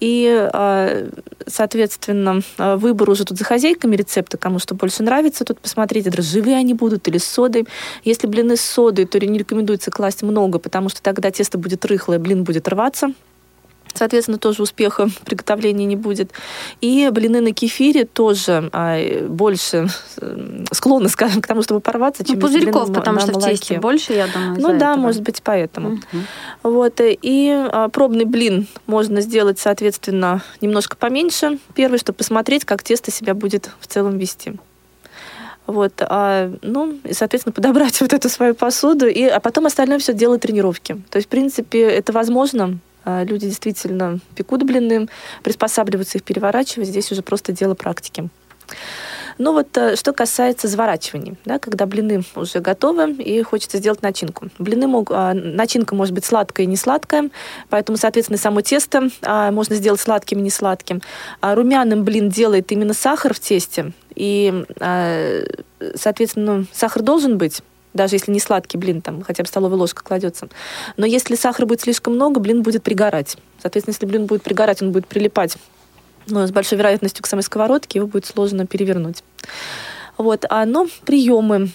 И, 0.00 0.48
а, 0.52 1.08
соответственно, 1.46 2.40
а, 2.58 2.76
выбор 2.76 3.10
уже 3.10 3.24
тут 3.24 3.38
за 3.38 3.44
хозяйками 3.44 3.96
рецепта, 3.96 4.36
кому 4.38 4.58
что 4.58 4.74
больше 4.74 5.02
нравится, 5.02 5.44
тут 5.44 5.60
посмотреть, 5.60 6.10
дрожжевые 6.10 6.56
они 6.56 6.74
будут 6.74 7.08
или 7.08 7.18
с 7.18 7.24
содой. 7.24 7.66
Если 8.04 8.26
блины 8.26 8.56
с 8.56 8.62
содой, 8.62 9.06
то 9.06 9.18
не 9.18 9.38
рекомендуется 9.38 9.90
класть 9.90 10.22
много, 10.22 10.58
потому 10.58 10.88
что 10.88 11.02
тогда 11.02 11.30
тесто 11.30 11.58
будет 11.58 11.84
рыхлое, 11.84 12.18
блин 12.18 12.44
будет 12.44 12.68
рваться. 12.68 13.12
Соответственно, 13.94 14.38
тоже 14.38 14.62
успеха 14.62 15.08
приготовления 15.24 15.84
не 15.84 15.96
будет. 15.96 16.32
И 16.80 17.08
блины 17.12 17.40
на 17.40 17.52
кефире 17.52 18.04
тоже 18.04 18.70
а, 18.72 18.98
больше 19.28 19.88
э, 20.18 20.64
склонны, 20.72 21.08
скажем, 21.08 21.42
к 21.42 21.46
тому, 21.46 21.62
чтобы 21.62 21.80
порваться, 21.80 22.24
чем 22.24 22.36
ну, 22.36 22.42
пузырьков, 22.42 22.92
потому 22.92 23.16
на 23.16 23.20
что 23.20 23.32
молоке. 23.32 23.54
в 23.54 23.58
тесте 23.58 23.80
больше, 23.80 24.12
я 24.12 24.26
думаю. 24.26 24.60
Ну 24.60 24.68
да, 24.78 24.92
этого. 24.92 25.02
может 25.02 25.22
быть, 25.22 25.42
поэтому. 25.42 25.90
Угу. 25.90 26.70
Вот. 26.74 27.00
И 27.00 27.50
а, 27.50 27.88
пробный 27.88 28.24
блин 28.24 28.66
можно 28.86 29.20
сделать, 29.20 29.58
соответственно, 29.58 30.42
немножко 30.60 30.96
поменьше. 30.96 31.58
Первый, 31.74 31.98
чтобы 31.98 32.18
посмотреть, 32.18 32.64
как 32.64 32.82
тесто 32.82 33.10
себя 33.10 33.34
будет 33.34 33.70
в 33.80 33.86
целом 33.86 34.18
вести. 34.18 34.54
Вот, 35.70 35.92
а, 36.00 36.52
ну, 36.62 36.98
и, 37.04 37.12
соответственно, 37.12 37.52
подобрать 37.52 38.00
вот 38.00 38.12
эту 38.12 38.28
свою 38.28 38.54
посуду, 38.54 39.06
и, 39.06 39.22
а 39.24 39.38
потом 39.38 39.66
остальное 39.66 39.98
все 39.98 40.12
делать 40.12 40.42
тренировки. 40.42 41.00
То 41.10 41.16
есть, 41.16 41.28
в 41.28 41.30
принципе, 41.30 41.82
это 41.82 42.12
возможно, 42.12 42.78
люди 43.04 43.46
действительно 43.46 44.20
пекут 44.34 44.62
блины, 44.62 45.08
приспосабливаются 45.42 46.18
их 46.18 46.24
переворачивать. 46.24 46.88
Здесь 46.88 47.10
уже 47.12 47.22
просто 47.22 47.52
дело 47.52 47.74
практики. 47.74 48.28
Ну 49.38 49.54
вот, 49.54 49.74
э, 49.78 49.96
что 49.96 50.12
касается 50.12 50.68
заворачивания, 50.68 51.34
да, 51.46 51.58
когда 51.58 51.86
блины 51.86 52.22
уже 52.34 52.60
готовы 52.60 53.12
и 53.12 53.42
хочется 53.42 53.78
сделать 53.78 54.02
начинку. 54.02 54.48
Блины 54.58 54.86
могут, 54.86 55.16
а, 55.16 55.32
начинка 55.32 55.94
может 55.94 56.12
быть 56.14 56.26
сладкая 56.26 56.66
и 56.66 56.68
не 56.68 56.76
сладкая, 56.76 57.30
поэтому, 57.70 57.96
соответственно, 57.96 58.36
само 58.36 58.60
тесто 58.60 59.08
а, 59.22 59.50
можно 59.50 59.76
сделать 59.76 59.98
сладким 59.98 60.40
и 60.40 60.42
не 60.42 60.50
сладким. 60.50 61.00
А 61.40 61.54
румяным 61.54 62.04
блин 62.04 62.28
делает 62.28 62.70
именно 62.70 62.92
сахар 62.92 63.32
в 63.32 63.40
тесте, 63.40 63.92
и, 64.14 64.66
соответственно, 65.94 66.66
сахар 66.74 67.02
должен 67.02 67.38
быть, 67.38 67.62
даже 67.94 68.16
если 68.16 68.32
не 68.32 68.40
сладкий 68.40 68.78
блин, 68.78 69.00
там 69.02 69.22
хотя 69.22 69.42
бы 69.42 69.48
столовая 69.48 69.78
ложка 69.78 70.02
кладется. 70.02 70.48
Но 70.96 71.06
если 71.06 71.34
сахара 71.34 71.66
будет 71.66 71.80
слишком 71.80 72.14
много, 72.14 72.40
блин 72.40 72.62
будет 72.62 72.82
пригорать. 72.82 73.36
Соответственно, 73.60 73.94
если 73.94 74.06
блин 74.06 74.26
будет 74.26 74.42
пригорать, 74.42 74.82
он 74.82 74.92
будет 74.92 75.06
прилипать 75.06 75.56
но 76.26 76.46
с 76.46 76.52
большой 76.52 76.78
вероятностью 76.78 77.22
к 77.22 77.26
самой 77.26 77.42
сковородке, 77.42 77.98
его 77.98 78.06
будет 78.06 78.26
сложно 78.26 78.66
перевернуть. 78.66 79.22
Вот, 80.20 80.44
а, 80.50 80.66
но 80.66 80.86
приемы 81.06 81.70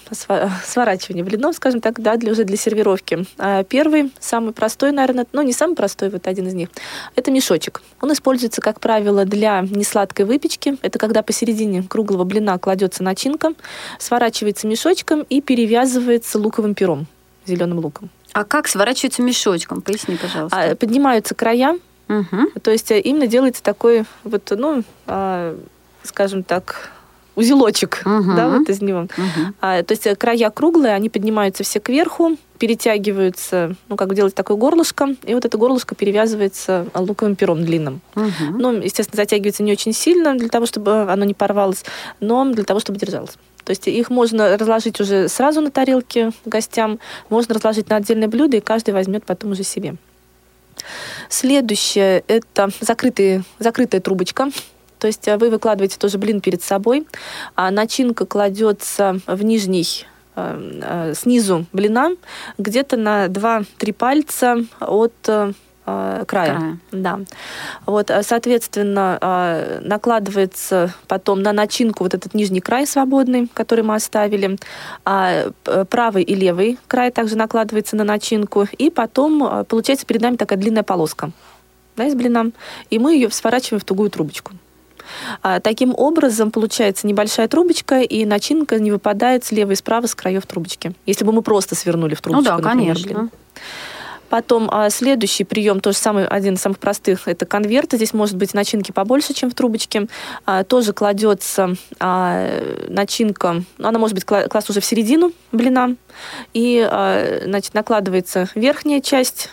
сворачивания 0.64 1.24
блинов, 1.24 1.56
скажем 1.56 1.80
так, 1.80 2.00
да, 2.00 2.16
для, 2.16 2.30
уже 2.30 2.44
для 2.44 2.56
сервировки. 2.56 3.26
А 3.38 3.64
первый, 3.64 4.12
самый 4.20 4.52
простой, 4.52 4.92
наверное, 4.92 5.26
ну 5.32 5.42
не 5.42 5.52
самый 5.52 5.74
простой, 5.74 6.10
вот 6.10 6.28
один 6.28 6.46
из 6.46 6.54
них, 6.54 6.68
это 7.16 7.32
мешочек. 7.32 7.82
Он 8.00 8.12
используется, 8.12 8.60
как 8.60 8.78
правило, 8.78 9.24
для 9.24 9.62
несладкой 9.62 10.26
выпечки. 10.26 10.76
Это 10.82 10.96
когда 10.96 11.22
посередине 11.22 11.82
круглого 11.82 12.22
блина 12.22 12.56
кладется 12.60 13.02
начинка, 13.02 13.52
сворачивается 13.98 14.68
мешочком 14.68 15.22
и 15.22 15.40
перевязывается 15.40 16.38
луковым 16.38 16.76
пером, 16.76 17.08
зеленым 17.46 17.80
луком. 17.80 18.10
А 18.32 18.44
как 18.44 18.68
сворачивается 18.68 19.22
мешочком? 19.22 19.82
Поясни, 19.82 20.14
пожалуйста. 20.14 20.56
А, 20.56 20.76
поднимаются 20.76 21.34
края, 21.34 21.80
угу. 22.08 22.60
то 22.62 22.70
есть 22.70 22.92
э, 22.92 23.00
именно 23.00 23.26
делается 23.26 23.60
такой 23.60 24.04
вот, 24.22 24.52
ну, 24.56 24.84
а, 25.08 25.58
скажем 26.04 26.44
так, 26.44 26.92
узелочек, 27.36 28.02
uh-huh. 28.04 28.34
да, 28.34 28.48
вот 28.48 28.68
из 28.68 28.82
него. 28.82 29.02
Uh-huh. 29.02 29.52
А, 29.60 29.82
то 29.82 29.92
есть 29.92 30.06
э, 30.06 30.16
края 30.16 30.50
круглые, 30.50 30.94
они 30.94 31.08
поднимаются 31.08 31.62
все 31.62 31.78
кверху, 31.78 32.36
перетягиваются, 32.58 33.76
ну, 33.88 33.96
как 33.96 34.14
делать 34.14 34.34
такое 34.34 34.56
горлышко, 34.56 35.14
и 35.22 35.34
вот 35.34 35.44
это 35.44 35.56
горлышко 35.58 35.94
перевязывается 35.94 36.86
луковым 36.94 37.36
пером 37.36 37.64
длинным. 37.64 38.00
Uh-huh. 38.14 38.30
Ну, 38.58 38.72
естественно, 38.72 39.22
затягивается 39.22 39.62
не 39.62 39.72
очень 39.72 39.92
сильно 39.92 40.34
для 40.34 40.48
того, 40.48 40.66
чтобы 40.66 41.02
оно 41.02 41.24
не 41.24 41.34
порвалось, 41.34 41.84
но 42.20 42.44
для 42.50 42.64
того, 42.64 42.80
чтобы 42.80 42.98
держалось. 42.98 43.36
То 43.64 43.70
есть 43.70 43.86
их 43.88 44.10
можно 44.10 44.56
разложить 44.56 45.00
уже 45.00 45.28
сразу 45.28 45.60
на 45.60 45.70
тарелке 45.70 46.30
гостям, 46.44 47.00
можно 47.28 47.54
разложить 47.54 47.90
на 47.90 47.96
отдельное 47.96 48.28
блюдо, 48.28 48.56
и 48.56 48.60
каждый 48.60 48.94
возьмет 48.94 49.24
потом 49.24 49.50
уже 49.50 49.64
себе. 49.64 49.96
Следующее– 51.28 52.22
это 52.28 52.70
закрытые, 52.80 53.42
закрытая 53.58 54.00
трубочка. 54.00 54.50
То 55.06 55.08
есть 55.08 55.28
э, 55.28 55.36
вы 55.36 55.50
выкладываете 55.50 55.98
тоже 55.98 56.18
блин 56.18 56.40
перед 56.40 56.64
собой, 56.64 57.06
а 57.54 57.70
начинка 57.70 58.26
кладется 58.26 59.20
в 59.28 59.44
нижний 59.44 60.04
э, 60.34 60.80
э, 60.82 61.14
снизу 61.14 61.64
блина 61.72 62.10
где-то 62.58 62.96
на 62.96 63.26
2-3 63.26 63.92
пальца 63.92 64.56
от 64.80 65.14
края. 65.22 66.24
края. 66.26 66.78
Да. 66.90 67.20
Вот, 67.86 68.10
соответственно, 68.22 69.80
накладывается 69.84 70.92
потом 71.06 71.42
на 71.42 71.52
начинку 71.52 72.02
вот 72.02 72.14
этот 72.14 72.34
нижний 72.34 72.60
край 72.60 72.88
свободный, 72.88 73.48
который 73.54 73.84
мы 73.84 73.94
оставили, 73.94 74.58
а 75.04 75.52
правый 75.88 76.24
и 76.24 76.34
левый 76.34 76.80
край 76.88 77.12
также 77.12 77.36
накладывается 77.36 77.94
на 77.94 78.02
начинку, 78.02 78.66
и 78.76 78.90
потом 78.90 79.64
получается 79.66 80.04
перед 80.04 80.22
нами 80.22 80.34
такая 80.34 80.58
длинная 80.58 80.82
полоска 80.82 81.30
да, 81.96 82.06
из 82.06 82.16
блина, 82.16 82.50
и 82.90 82.98
мы 82.98 83.14
ее 83.14 83.30
сворачиваем 83.30 83.80
в 83.80 83.84
тугую 83.84 84.10
трубочку. 84.10 84.54
А, 85.42 85.60
таким 85.60 85.94
образом 85.94 86.50
получается 86.50 87.06
небольшая 87.06 87.48
трубочка, 87.48 88.00
и 88.00 88.24
начинка 88.24 88.78
не 88.78 88.90
выпадает 88.90 89.44
слева 89.44 89.72
и 89.72 89.74
справа 89.74 90.06
с 90.06 90.14
краев 90.14 90.46
трубочки. 90.46 90.92
Если 91.06 91.24
бы 91.24 91.32
мы 91.32 91.42
просто 91.42 91.74
свернули 91.74 92.14
в 92.14 92.20
трубочку, 92.20 92.50
ну 92.50 92.58
да, 92.58 92.62
например, 92.62 92.94
конечно. 92.94 93.14
Блин. 93.14 93.30
Потом 94.28 94.68
а, 94.72 94.90
следующий 94.90 95.44
прием, 95.44 95.80
тоже 95.80 95.98
самый, 95.98 96.26
один 96.26 96.54
из 96.54 96.60
самых 96.60 96.78
простых, 96.78 97.28
это 97.28 97.46
конверт. 97.46 97.92
Здесь 97.92 98.12
может 98.12 98.36
быть 98.36 98.54
начинки 98.54 98.90
побольше, 98.92 99.34
чем 99.34 99.50
в 99.50 99.54
трубочке. 99.54 100.08
А, 100.44 100.64
тоже 100.64 100.92
кладется 100.92 101.74
а, 102.00 102.48
начинка, 102.88 103.62
она 103.78 103.98
может 103.98 104.14
быть 104.14 104.24
кла- 104.24 104.48
класть 104.48 104.68
уже 104.70 104.80
в 104.80 104.84
середину 104.84 105.32
блина. 105.52 105.96
И 106.54 106.86
а, 106.90 107.42
значит, 107.44 107.74
накладывается 107.74 108.48
верхняя 108.54 109.00
часть 109.00 109.50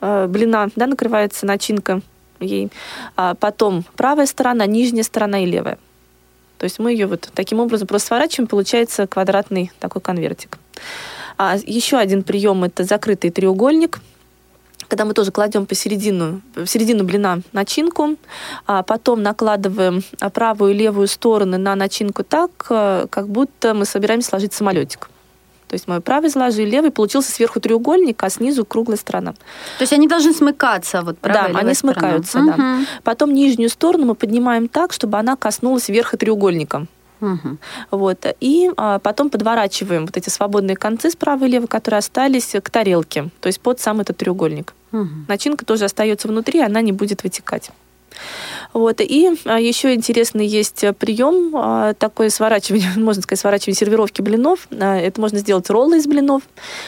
блина, 0.00 0.68
да, 0.74 0.88
накрывается 0.88 1.46
начинка 1.46 2.00
ей. 2.42 2.70
А 3.16 3.34
потом 3.34 3.84
правая 3.96 4.26
сторона, 4.26 4.66
нижняя 4.66 5.04
сторона 5.04 5.42
и 5.42 5.46
левая. 5.46 5.78
То 6.58 6.64
есть 6.64 6.78
мы 6.78 6.92
ее 6.92 7.06
вот 7.06 7.28
таким 7.34 7.58
образом 7.60 7.88
просто 7.88 8.08
сворачиваем, 8.08 8.46
получается 8.46 9.06
квадратный 9.06 9.72
такой 9.80 10.00
конвертик. 10.00 10.58
А 11.36 11.56
еще 11.66 11.96
один 11.96 12.22
прием– 12.22 12.62
это 12.64 12.84
закрытый 12.84 13.30
треугольник, 13.30 14.00
когда 14.86 15.04
мы 15.04 15.14
тоже 15.14 15.32
кладем 15.32 15.66
посередину, 15.66 16.42
в 16.54 16.66
середину 16.66 17.04
блина 17.04 17.40
начинку, 17.52 18.16
а 18.66 18.82
потом 18.82 19.22
накладываем 19.22 20.02
правую 20.34 20.72
и 20.72 20.76
левую 20.76 21.08
стороны 21.08 21.56
на 21.56 21.74
начинку 21.74 22.22
так, 22.22 22.50
э, 22.68 23.06
как 23.08 23.28
будто 23.28 23.74
мы 23.74 23.86
собираемся 23.86 24.28
сложить 24.28 24.52
самолетик. 24.52 25.08
То 25.72 25.76
есть 25.76 25.88
мой 25.88 26.02
правый 26.02 26.28
заложили, 26.28 26.68
левый, 26.68 26.90
получился 26.90 27.32
сверху 27.32 27.58
треугольник, 27.58 28.22
а 28.22 28.28
снизу 28.28 28.66
круглая 28.66 28.98
сторона. 28.98 29.32
То 29.32 29.80
есть 29.80 29.94
они 29.94 30.06
должны 30.06 30.34
смыкаться, 30.34 31.00
вот 31.00 31.16
правая 31.16 31.50
Да, 31.50 31.60
они 31.60 31.72
смыкаются, 31.72 32.30
сторона. 32.32 32.56
да. 32.58 32.74
Угу. 32.74 32.86
Потом 33.04 33.32
нижнюю 33.32 33.70
сторону 33.70 34.04
мы 34.04 34.14
поднимаем 34.14 34.68
так, 34.68 34.92
чтобы 34.92 35.16
она 35.16 35.34
коснулась 35.34 35.88
верха 35.88 36.18
треугольника. 36.18 36.84
Угу. 37.22 37.56
Вот. 37.90 38.26
И 38.40 38.70
а, 38.76 38.98
потом 38.98 39.30
подворачиваем 39.30 40.04
вот 40.04 40.18
эти 40.18 40.28
свободные 40.28 40.76
концы 40.76 41.10
справа 41.10 41.46
и 41.46 41.48
лево, 41.48 41.66
которые 41.66 42.00
остались, 42.00 42.54
к 42.62 42.68
тарелке, 42.68 43.30
то 43.40 43.46
есть 43.46 43.58
под 43.58 43.80
сам 43.80 44.00
этот 44.00 44.18
треугольник. 44.18 44.74
Угу. 44.92 45.08
Начинка 45.26 45.64
тоже 45.64 45.86
остается 45.86 46.28
внутри, 46.28 46.60
она 46.60 46.82
не 46.82 46.92
будет 46.92 47.22
вытекать. 47.22 47.70
Вот. 48.72 49.00
И 49.00 49.30
а, 49.44 49.60
еще 49.60 49.94
интересный 49.94 50.46
есть 50.46 50.84
прием, 50.98 51.54
а, 51.54 51.94
такое 51.94 52.30
сворачивание, 52.30 52.90
можно 52.96 53.22
сказать, 53.22 53.40
сворачивание 53.40 53.76
сервировки 53.76 54.22
блинов. 54.22 54.66
А, 54.70 54.96
это 54.96 55.20
можно 55.20 55.38
сделать 55.38 55.68
роллы 55.70 55.98
из 55.98 56.06
блинов. 56.06 56.42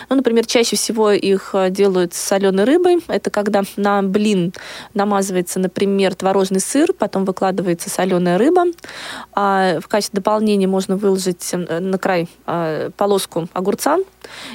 Ну, 0.09 0.17
например, 0.17 0.47
чаще 0.47 0.77
всего 0.77 1.11
их 1.11 1.55
делают 1.71 2.15
с 2.15 2.19
соленой 2.19 2.65
рыбой. 2.65 2.99
Это 3.09 3.31
когда 3.31 3.63
на 3.77 4.03
блин 4.03 4.53
намазывается, 4.95 5.59
например, 5.59 6.15
творожный 6.15 6.61
сыр, 6.61 6.93
потом 6.93 7.25
выкладывается 7.25 7.91
соленая 7.91 8.39
рыба. 8.39 8.65
В 9.35 9.85
качестве 9.89 10.17
дополнения 10.17 10.67
можно 10.67 10.97
выложить 10.97 11.53
на 11.53 11.99
край 11.99 12.29
полоску 12.97 13.49
огурца. 13.53 13.99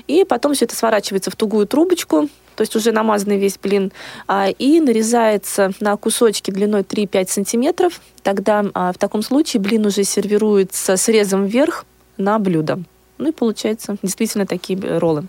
И 0.07 0.23
потом 0.23 0.53
все 0.53 0.65
это 0.65 0.75
сворачивается 0.75 1.31
в 1.31 1.35
тугую 1.35 1.67
трубочку, 1.67 2.29
то 2.59 2.63
есть 2.63 2.75
уже 2.75 2.91
намазанный 2.91 3.37
весь 3.37 3.57
блин, 3.57 3.93
а, 4.27 4.49
и 4.49 4.81
нарезается 4.81 5.71
на 5.79 5.95
кусочки 5.95 6.51
длиной 6.51 6.81
3-5 6.81 7.29
сантиметров. 7.29 8.01
Тогда 8.21 8.65
а, 8.73 8.91
в 8.91 8.97
таком 8.97 9.21
случае 9.21 9.61
блин 9.61 9.85
уже 9.85 10.03
сервируется 10.03 10.97
срезом 10.97 11.45
вверх 11.45 11.85
на 12.17 12.37
блюдо. 12.37 12.79
Ну 13.17 13.29
и 13.29 13.31
получается 13.31 13.95
действительно 14.01 14.45
такие 14.45 14.77
роллы. 14.97 15.27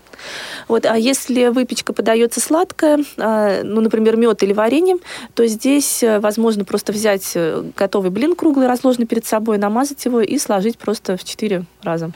Вот. 0.67 0.85
А 0.85 0.97
если 0.97 1.47
выпечка 1.47 1.93
подается 1.93 2.41
сладкая, 2.41 2.99
а, 3.17 3.63
ну, 3.63 3.79
например, 3.79 4.17
мед 4.17 4.43
или 4.43 4.51
варенье, 4.51 4.97
то 5.33 5.47
здесь 5.47 6.03
э, 6.03 6.19
возможно 6.19 6.65
просто 6.65 6.91
взять 6.91 7.31
э, 7.35 7.63
готовый 7.77 8.11
блин 8.11 8.35
круглый, 8.35 8.67
разложенный 8.67 9.07
перед 9.07 9.25
собой, 9.25 9.57
намазать 9.57 10.03
его 10.03 10.19
и 10.19 10.37
сложить 10.37 10.77
просто 10.77 11.15
в 11.15 11.23
четыре 11.23 11.63
раза. 11.81 12.11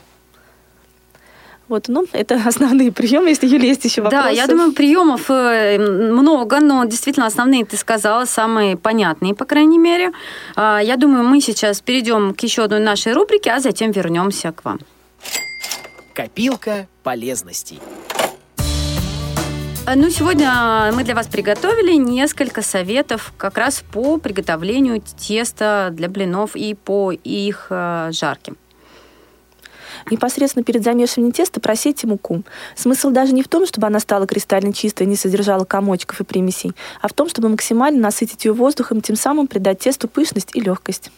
Вот, 1.67 1.87
ну, 1.87 2.05
это 2.11 2.35
основные 2.45 2.91
приемы, 2.91 3.29
если, 3.29 3.47
Юлия, 3.47 3.69
есть 3.69 3.85
еще 3.85 4.01
вопросы. 4.01 4.23
Да, 4.23 4.29
я 4.29 4.47
думаю, 4.47 4.71
приемов 4.71 5.29
э, 5.29 5.77
много, 5.79 6.59
но 6.59 6.85
действительно 6.85 7.25
основные 7.25 7.65
ты 7.65 7.77
сказала, 7.77 8.25
самые 8.25 8.77
понятные, 8.77 9.33
по 9.33 9.45
крайней 9.45 9.79
мере. 9.79 10.11
А, 10.55 10.79
я 10.79 10.95
думаю, 10.95 11.23
мы 11.23 11.41
сейчас 11.41 11.81
перейдем 11.81 12.33
к 12.33 12.41
еще 12.41 12.63
одной 12.63 12.79
нашей 12.79 13.13
рубрике, 13.13 13.51
а 13.51 13.59
затем 13.59 13.91
вернемся 13.91 14.51
к 14.51 14.63
вам. 14.63 14.79
Копилка 16.13 16.87
полезностей. 17.03 17.79
А, 19.87 19.95
ну, 19.95 20.09
сегодня 20.09 20.91
мы 20.93 21.03
для 21.03 21.13
вас 21.13 21.27
приготовили 21.27 21.93
несколько 21.93 22.61
советов 22.61 23.33
как 23.37 23.57
раз 23.57 23.83
по 23.91 24.17
приготовлению 24.17 25.01
теста 25.01 25.89
для 25.91 26.09
блинов 26.09 26.55
и 26.55 26.73
по 26.73 27.11
их 27.11 27.67
э, 27.69 28.09
жарке. 28.11 28.53
Непосредственно 30.11 30.63
перед 30.63 30.83
замешиванием 30.83 31.31
теста 31.31 31.59
просейте 31.59 32.07
муку. 32.07 32.43
Смысл 32.75 33.09
даже 33.09 33.33
не 33.33 33.43
в 33.43 33.47
том, 33.47 33.65
чтобы 33.65 33.87
она 33.87 33.99
стала 33.99 34.27
кристально 34.27 34.73
чистой, 34.73 35.07
не 35.07 35.15
содержала 35.15 35.65
комочков 35.65 36.21
и 36.21 36.23
примесей, 36.23 36.73
а 37.01 37.07
в 37.07 37.13
том, 37.13 37.29
чтобы 37.29 37.49
максимально 37.49 38.01
насытить 38.01 38.45
ее 38.45 38.53
воздухом, 38.53 39.01
тем 39.01 39.15
самым 39.15 39.47
придать 39.47 39.79
тесту 39.79 40.07
пышность 40.07 40.49
и 40.53 40.61
легкость. 40.61 41.11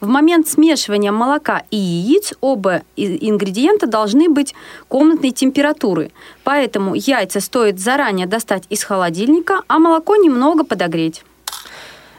В 0.00 0.06
момент 0.06 0.48
смешивания 0.48 1.12
молока 1.12 1.62
и 1.70 1.76
яиц 1.76 2.32
оба 2.40 2.82
ингредиента 2.96 3.86
должны 3.86 4.28
быть 4.28 4.54
комнатной 4.88 5.30
температуры. 5.30 6.10
Поэтому 6.42 6.94
яйца 6.94 7.40
стоит 7.40 7.80
заранее 7.80 8.26
достать 8.26 8.64
из 8.70 8.82
холодильника, 8.82 9.62
а 9.68 9.78
молоко 9.78 10.16
немного 10.16 10.64
подогреть. 10.64 11.22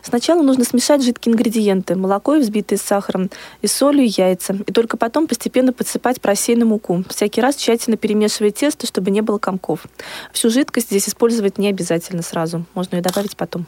Сначала 0.08 0.44
нужно 0.44 0.64
смешать 0.66 1.04
жидкие 1.04 1.34
ингредиенты, 1.34 1.96
молоко, 1.96 2.36
взбитое 2.36 2.78
с 2.78 2.84
сахаром, 2.84 3.32
и 3.64 3.68
солью, 3.68 4.06
и 4.06 4.14
яйца. 4.16 4.56
И 4.68 4.72
только 4.72 4.98
потом 4.98 5.28
постепенно 5.28 5.74
подсыпать 5.74 6.22
просеянную 6.22 6.68
муку. 6.70 7.04
Всякий 7.10 7.42
раз 7.42 7.56
тщательно 7.56 7.98
перемешивая 7.98 8.52
тесто, 8.52 8.86
чтобы 8.86 9.10
не 9.10 9.22
было 9.22 9.40
комков. 9.40 9.88
Всю 10.32 10.52
жидкость 10.52 10.88
здесь 10.88 11.10
использовать 11.10 11.58
не 11.58 11.70
обязательно 11.70 12.22
сразу. 12.22 12.66
Можно 12.76 12.98
ее 12.98 13.02
добавить 13.02 13.36
потом. 13.36 13.66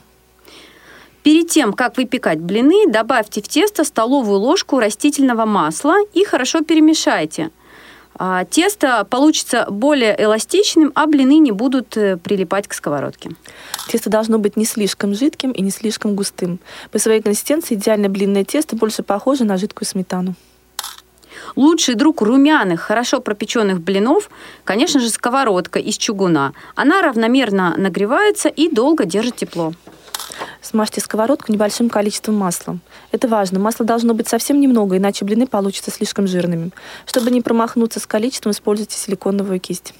Перед 1.24 1.50
тем, 1.50 1.74
как 1.74 1.98
выпекать 1.98 2.40
блины, 2.40 2.88
добавьте 2.88 3.42
в 3.42 3.48
тесто 3.48 3.84
столовую 3.84 4.40
ложку 4.40 4.80
растительного 4.80 5.46
масла 5.46 5.96
и 6.14 6.24
хорошо 6.24 6.62
перемешайте. 6.62 7.50
А, 8.20 8.46
тесто 8.46 9.06
получится 9.06 9.68
более 9.70 10.16
эластичным, 10.22 10.92
а 10.96 11.06
блины 11.06 11.38
не 11.38 11.52
будут 11.52 11.96
э, 11.98 12.18
прилипать 12.18 12.68
к 12.68 12.74
сковородке. 12.74 13.32
Тесто 13.90 14.10
должно 14.10 14.40
быть 14.40 14.58
не 14.58 14.66
слишком 14.66 15.14
жидким 15.14 15.52
и 15.52 15.62
не 15.62 15.70
слишком 15.70 16.16
густым. 16.16 16.60
По 16.92 16.98
своей 16.98 17.22
консистенции 17.22 17.76
идеальное 17.76 18.10
блинное 18.10 18.44
тесто 18.44 18.76
больше 18.76 19.04
похоже 19.04 19.44
на 19.44 19.58
жидкую 19.58 19.88
сметану. 19.88 20.34
Лучший 21.56 21.96
друг 21.96 22.22
румяных, 22.22 22.82
хорошо 22.82 23.22
пропеченных 23.22 23.82
блинов, 23.82 24.30
конечно 24.64 25.00
же, 25.00 25.10
сковородка 25.10 25.80
из 25.80 25.98
чугуна. 25.98 26.54
Она 26.76 27.02
равномерно 27.02 27.76
нагревается 27.78 28.50
и 28.50 28.70
долго 28.70 29.06
держит 29.06 29.36
тепло. 29.36 29.74
Смажьте 30.62 31.02
сковородку 31.02 31.52
небольшим 31.52 31.90
количеством 31.90 32.36
масла. 32.36 32.78
Это 33.12 33.28
важно. 33.28 33.60
Масла 33.60 33.86
должно 33.86 34.14
быть 34.14 34.28
совсем 34.28 34.60
немного, 34.60 34.98
иначе 34.98 35.24
блины 35.24 35.48
получатся 35.48 35.92
слишком 35.92 36.28
жирными. 36.28 36.72
Чтобы 37.06 37.32
не 37.32 37.42
промахнуться 37.42 38.00
с 38.00 38.08
количеством, 38.08 38.52
используйте 38.52 38.98
силиконовую 38.98 39.60
кисть. 39.60 39.94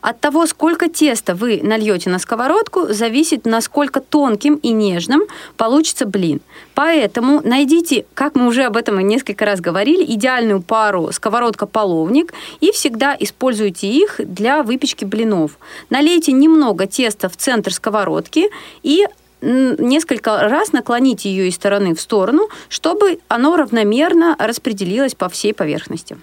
От 0.00 0.20
того, 0.20 0.46
сколько 0.46 0.88
теста 0.88 1.34
вы 1.34 1.60
нальете 1.62 2.10
на 2.10 2.18
сковородку, 2.18 2.92
зависит, 2.92 3.44
насколько 3.46 4.00
тонким 4.00 4.56
и 4.56 4.70
нежным 4.70 5.22
получится 5.56 6.06
блин. 6.06 6.40
Поэтому 6.74 7.40
найдите, 7.42 8.04
как 8.14 8.34
мы 8.34 8.46
уже 8.46 8.64
об 8.64 8.76
этом 8.76 9.00
и 9.00 9.04
несколько 9.04 9.44
раз 9.44 9.60
говорили, 9.60 10.04
идеальную 10.04 10.62
пару 10.62 11.10
сковородка-половник 11.12 12.34
и 12.60 12.72
всегда 12.72 13.16
используйте 13.18 13.88
их 13.88 14.20
для 14.22 14.62
выпечки 14.62 15.04
блинов. 15.04 15.58
Налейте 15.90 16.32
немного 16.32 16.86
теста 16.86 17.28
в 17.28 17.36
центр 17.36 17.72
сковородки 17.72 18.50
и 18.82 19.06
несколько 19.40 20.48
раз 20.48 20.72
наклоните 20.72 21.30
ее 21.30 21.48
из 21.48 21.54
стороны 21.54 21.94
в 21.94 22.00
сторону, 22.00 22.48
чтобы 22.68 23.18
оно 23.28 23.56
равномерно 23.56 24.34
распределилось 24.38 25.14
по 25.14 25.28
всей 25.28 25.54
поверхности. 25.54 26.16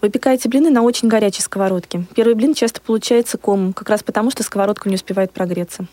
Выпекаете 0.00 0.48
блины 0.48 0.70
на 0.70 0.82
очень 0.82 1.08
горячей 1.08 1.42
сковородке. 1.42 2.04
Первый 2.14 2.34
блин 2.34 2.54
часто 2.54 2.80
получается 2.80 3.36
комом, 3.36 3.72
как 3.72 3.88
раз 3.88 4.02
потому, 4.02 4.30
что 4.30 4.42
сковородка 4.42 4.88
не 4.88 4.94
успевает 4.94 5.32
прогреться. 5.32 5.86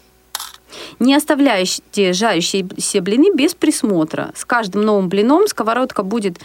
Не 0.99 1.15
оставляйте 1.15 2.13
жарящиеся 2.13 3.01
блины 3.01 3.33
без 3.35 3.55
присмотра. 3.55 4.31
С 4.35 4.45
каждым 4.45 4.83
новым 4.83 5.09
блином 5.09 5.47
сковородка 5.47 6.03
будет 6.03 6.37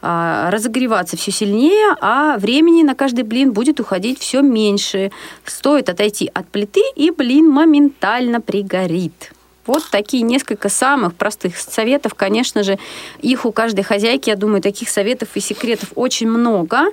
а, 0.00 0.50
разогреваться 0.50 1.16
все 1.16 1.30
сильнее, 1.30 1.96
а 2.00 2.38
времени 2.38 2.82
на 2.82 2.94
каждый 2.94 3.24
блин 3.24 3.52
будет 3.52 3.78
уходить 3.78 4.18
все 4.18 4.40
меньше. 4.40 5.12
Стоит 5.44 5.88
отойти 5.88 6.30
от 6.32 6.48
плиты, 6.48 6.82
и 6.96 7.10
блин 7.10 7.48
моментально 7.48 8.40
пригорит. 8.40 9.31
Вот 9.64 9.84
такие 9.90 10.24
несколько 10.24 10.68
самых 10.68 11.14
простых 11.14 11.56
советов. 11.56 12.14
Конечно 12.14 12.64
же, 12.64 12.78
их 13.20 13.46
у 13.46 13.52
каждой 13.52 13.84
хозяйки, 13.84 14.28
я 14.28 14.36
думаю, 14.36 14.60
таких 14.60 14.88
советов 14.88 15.28
и 15.34 15.40
секретов 15.40 15.90
очень 15.94 16.28
много. 16.28 16.86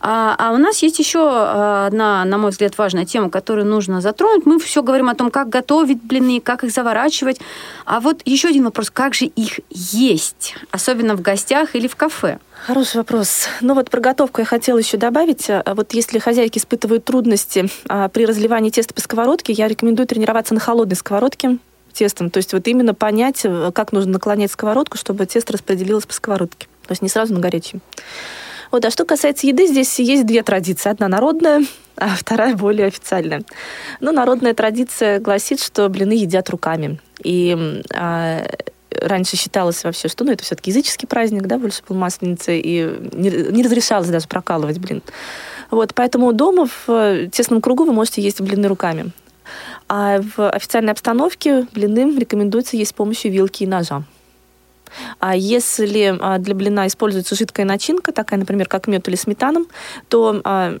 А, 0.00 0.36
а 0.38 0.52
у 0.52 0.56
нас 0.56 0.82
есть 0.82 1.00
еще 1.00 1.20
а, 1.20 1.86
одна, 1.88 2.24
на 2.24 2.38
мой 2.38 2.52
взгляд, 2.52 2.78
важная 2.78 3.04
тема, 3.04 3.28
которую 3.28 3.66
нужно 3.66 4.00
затронуть. 4.00 4.46
Мы 4.46 4.60
все 4.60 4.82
говорим 4.82 5.08
о 5.08 5.16
том, 5.16 5.30
как 5.32 5.48
готовить 5.48 6.02
блины, 6.02 6.40
как 6.40 6.62
их 6.62 6.70
заворачивать. 6.70 7.40
А 7.86 7.98
вот 7.98 8.22
еще 8.24 8.48
один 8.48 8.64
вопрос, 8.64 8.90
как 8.90 9.14
же 9.14 9.24
их 9.24 9.58
есть, 9.70 10.54
особенно 10.70 11.16
в 11.16 11.22
гостях 11.22 11.74
или 11.74 11.88
в 11.88 11.96
кафе? 11.96 12.38
Хороший 12.66 12.98
вопрос. 12.98 13.48
Ну 13.60 13.74
вот 13.74 13.90
про 13.90 14.00
готовку 14.00 14.40
я 14.40 14.44
хотела 14.44 14.78
еще 14.78 14.96
добавить. 14.96 15.50
А, 15.50 15.64
вот 15.74 15.92
если 15.94 16.20
хозяйки 16.20 16.58
испытывают 16.58 17.04
трудности 17.04 17.68
а, 17.88 18.08
при 18.08 18.26
разливании 18.26 18.70
теста 18.70 18.94
по 18.94 19.00
сковородке, 19.00 19.52
я 19.52 19.66
рекомендую 19.66 20.06
тренироваться 20.06 20.54
на 20.54 20.60
холодной 20.60 20.94
сковородке, 20.94 21.58
тестом. 21.92 22.30
То 22.30 22.38
есть 22.38 22.52
вот 22.52 22.66
именно 22.68 22.94
понять, 22.94 23.42
э, 23.44 23.70
как 23.74 23.92
нужно 23.92 24.12
наклонять 24.12 24.50
сковородку, 24.50 24.96
чтобы 24.96 25.26
тесто 25.26 25.52
распределилось 25.52 26.06
по 26.06 26.12
сковородке. 26.12 26.66
То 26.86 26.92
есть 26.92 27.02
не 27.02 27.08
сразу 27.08 27.34
на 27.34 27.40
горячий. 27.40 27.80
Вот, 28.70 28.84
а 28.84 28.90
что 28.90 29.04
касается 29.04 29.46
еды, 29.46 29.66
здесь 29.66 29.98
есть 29.98 30.24
две 30.24 30.42
традиции. 30.42 30.88
Одна 30.88 31.06
народная, 31.08 31.64
а 31.96 32.08
вторая 32.16 32.56
более 32.56 32.86
официальная. 32.86 33.42
Ну, 34.00 34.12
народная 34.12 34.54
традиция 34.54 35.20
гласит, 35.20 35.60
что 35.60 35.88
блины 35.90 36.12
едят 36.12 36.48
руками. 36.48 36.98
И 37.22 37.82
а, 37.94 38.46
раньше 38.90 39.36
считалось 39.36 39.84
вообще, 39.84 40.08
что 40.08 40.24
ну, 40.24 40.32
это 40.32 40.42
все-таки 40.42 40.70
языческий 40.70 41.06
праздник, 41.06 41.42
да, 41.42 41.58
больше 41.58 41.82
был 41.86 41.96
масленица, 41.96 42.52
и 42.52 42.98
не, 43.12 43.30
не 43.52 43.62
разрешалось 43.62 44.08
даже 44.08 44.26
прокалывать 44.26 44.78
блин. 44.78 45.02
Вот, 45.70 45.94
поэтому 45.94 46.32
дома 46.32 46.68
в 46.86 47.28
тесном 47.28 47.60
кругу 47.60 47.84
вы 47.84 47.92
можете 47.92 48.20
есть 48.22 48.40
блины 48.40 48.68
руками. 48.68 49.12
А 49.94 50.22
в 50.22 50.48
официальной 50.48 50.92
обстановке 50.92 51.66
блины 51.74 52.18
рекомендуется 52.18 52.78
есть 52.78 52.92
с 52.92 52.94
помощью 52.94 53.30
вилки 53.30 53.64
и 53.64 53.66
ножа. 53.66 54.04
А 55.18 55.36
если 55.36 56.16
а, 56.18 56.38
для 56.38 56.54
блина 56.54 56.86
используется 56.86 57.34
жидкая 57.34 57.66
начинка, 57.66 58.10
такая, 58.10 58.40
например, 58.40 58.68
как 58.68 58.86
мед 58.86 59.06
или 59.08 59.16
сметана, 59.16 59.66
то 60.08 60.40
а, 60.44 60.78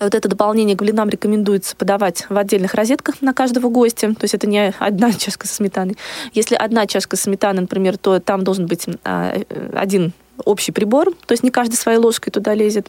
вот 0.00 0.14
это 0.16 0.28
дополнение 0.28 0.74
к 0.74 0.80
блинам 0.80 1.08
рекомендуется 1.08 1.76
подавать 1.76 2.26
в 2.28 2.36
отдельных 2.36 2.74
розетках 2.74 3.22
на 3.22 3.32
каждого 3.32 3.68
гостя. 3.68 4.08
То 4.08 4.24
есть 4.24 4.34
это 4.34 4.48
не 4.48 4.74
одна 4.80 5.12
чашка 5.12 5.46
со 5.46 5.54
сметаной. 5.54 5.96
Если 6.32 6.56
одна 6.56 6.88
чашка 6.88 7.16
сметаны, 7.16 7.60
например, 7.60 7.98
то 7.98 8.18
там 8.18 8.42
должен 8.42 8.66
быть 8.66 8.84
а, 9.04 9.32
один 9.74 10.12
общий 10.44 10.72
прибор, 10.72 11.12
то 11.26 11.32
есть 11.32 11.42
не 11.42 11.50
каждый 11.50 11.74
своей 11.74 11.98
ложкой 11.98 12.30
туда 12.30 12.54
лезет 12.54 12.88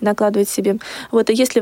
и 0.00 0.04
накладывает 0.04 0.48
себе. 0.48 0.78
Вот, 1.10 1.30
и 1.30 1.34
если 1.34 1.60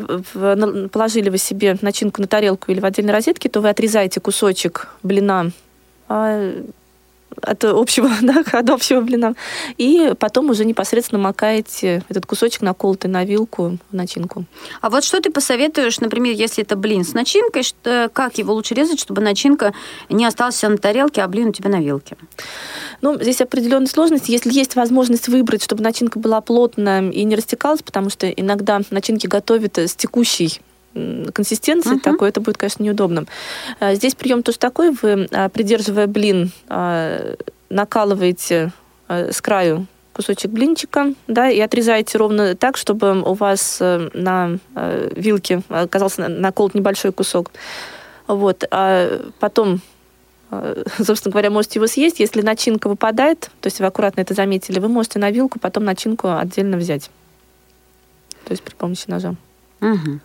положили 0.89 1.31
вы 1.31 1.39
себе 1.39 1.77
начинку 1.83 2.21
на 2.21 2.27
тарелку 2.27 2.71
или 2.71 2.81
в 2.81 2.85
отдельной 2.85 3.13
розетке, 3.13 3.49
то 3.49 3.61
вы 3.61 3.69
отрезаете 3.69 4.21
кусочек 4.21 4.89
блина 5.03 5.51
а, 6.09 6.53
от 7.43 7.65
общего, 7.65 8.11
да, 8.23 8.43
от 8.53 8.71
общего 8.71 9.01
блина. 9.01 9.35
И 9.79 10.13
потом 10.19 10.51
уже 10.51 10.65
непосредственно 10.65 11.21
макаете 11.21 12.03
этот 12.09 12.27
кусочек 12.27 12.63
наколотый 12.63 13.11
на 13.11 13.25
вилку 13.25 13.79
в 13.91 13.95
начинку. 13.95 14.45
А 14.81 14.91
вот 14.91 15.05
что 15.05 15.21
ты 15.21 15.31
посоветуешь, 15.31 16.01
например, 16.01 16.35
если 16.35 16.65
это 16.65 16.77
блин 16.77 17.05
с 17.05 17.13
начинкой, 17.13 17.63
что, 17.63 18.11
как 18.13 18.39
его 18.39 18.55
лучше 18.55 18.75
резать, 18.75 19.01
чтобы 19.01 19.21
начинка 19.21 19.73
не 20.09 20.25
осталась 20.25 20.61
на 20.63 20.79
тарелке, 20.79 21.23
а 21.23 21.29
блин 21.29 21.49
у 21.49 21.53
тебя 21.53 21.71
на 21.71 21.81
вилке? 21.81 22.17
Ну, 23.01 23.21
здесь 23.21 23.41
определенные 23.41 23.89
сложности. 23.89 24.31
Если 24.31 24.53
есть 24.53 24.77
возможность 24.77 25.29
выбрать, 25.29 25.63
чтобы 25.63 25.83
начинка 25.83 26.19
была 26.19 26.41
плотная 26.41 27.11
и 27.11 27.25
не 27.25 27.37
растекалась, 27.37 27.83
потому 27.83 28.11
что 28.11 28.29
иногда 28.29 28.81
начинки 28.91 29.27
готовят 29.27 29.79
с 29.79 29.95
текущей 29.95 30.61
консистенции 30.95 31.97
uh-huh. 31.97 32.01
такой, 32.01 32.31
это 32.31 32.41
будет, 32.41 32.57
конечно, 32.57 32.83
неудобно. 32.83 33.27
А, 33.79 33.95
здесь 33.95 34.15
прием 34.15 34.43
тоже 34.43 34.59
такой, 34.59 34.91
вы, 34.91 35.29
а, 35.33 35.49
придерживая 35.49 36.07
блин, 36.07 36.51
а, 36.69 37.37
накалываете 37.69 38.73
с 39.09 39.41
краю 39.41 39.87
кусочек 40.13 40.51
блинчика, 40.51 41.15
да, 41.29 41.49
и 41.49 41.61
отрезаете 41.61 42.19
ровно 42.19 42.55
так, 42.55 42.77
чтобы 42.77 43.23
у 43.23 43.33
вас 43.35 43.79
э, 43.81 44.11
на 44.13 44.59
э, 44.75 45.13
вилке 45.15 45.63
оказался 45.69 46.29
наколот 46.29 46.75
небольшой 46.75 47.13
кусок. 47.13 47.53
Вот. 48.27 48.65
А 48.71 49.21
потом 49.39 49.81
собственно 50.99 51.31
говоря, 51.31 51.51
можете 51.51 51.79
его 51.79 51.87
съесть. 51.87 52.21
Если 52.21 52.43
начинка 52.43 52.89
выпадает, 52.89 53.51
то 53.61 53.67
есть 53.67 53.81
вы 53.81 53.87
аккуратно 53.87 54.21
это 54.21 54.35
заметили, 54.35 54.79
вы 54.79 54.89
можете 54.89 55.19
на 55.19 55.31
вилку 55.31 55.59
потом 55.59 55.85
начинку 55.85 56.37
отдельно 56.37 56.77
взять. 56.77 57.11
То 58.45 58.53
есть 58.53 58.63
при 58.63 58.75
помощи 58.75 59.05
ножа. 59.07 59.35
Угу. 59.81 60.21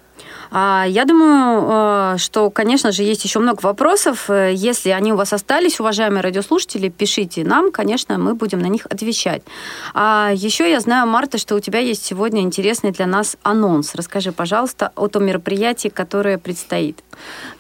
А, 0.52 0.86
я 0.88 1.06
думаю, 1.06 2.16
э, 2.16 2.18
что, 2.18 2.50
конечно 2.50 2.92
же, 2.92 3.04
есть 3.04 3.24
еще 3.24 3.40
много 3.40 3.62
вопросов. 3.62 4.30
Э, 4.30 4.54
если 4.54 4.90
они 4.90 5.14
у 5.14 5.16
вас 5.16 5.34
остались, 5.34 5.80
уважаемые 5.80 6.22
радиослушатели, 6.22 6.90
пишите 6.90 7.44
нам, 7.44 7.72
конечно, 7.72 8.18
мы 8.18 8.36
будем 8.36 8.60
на 8.60 8.68
них 8.68 8.86
отвечать. 8.86 9.42
А 9.94 10.32
еще 10.34 10.70
я 10.70 10.80
знаю, 10.80 11.08
Марта, 11.08 11.38
что 11.38 11.56
у 11.56 11.60
тебя 11.60 11.80
есть 11.80 12.06
сегодня 12.06 12.42
интересный 12.42 12.92
для 12.92 13.06
нас 13.06 13.38
анонс. 13.44 13.96
Расскажи, 13.96 14.32
пожалуйста, 14.32 14.92
о 14.96 15.08
том 15.08 15.26
мероприятии, 15.26 15.90
которое 15.90 16.38
предстоит. 16.38 17.04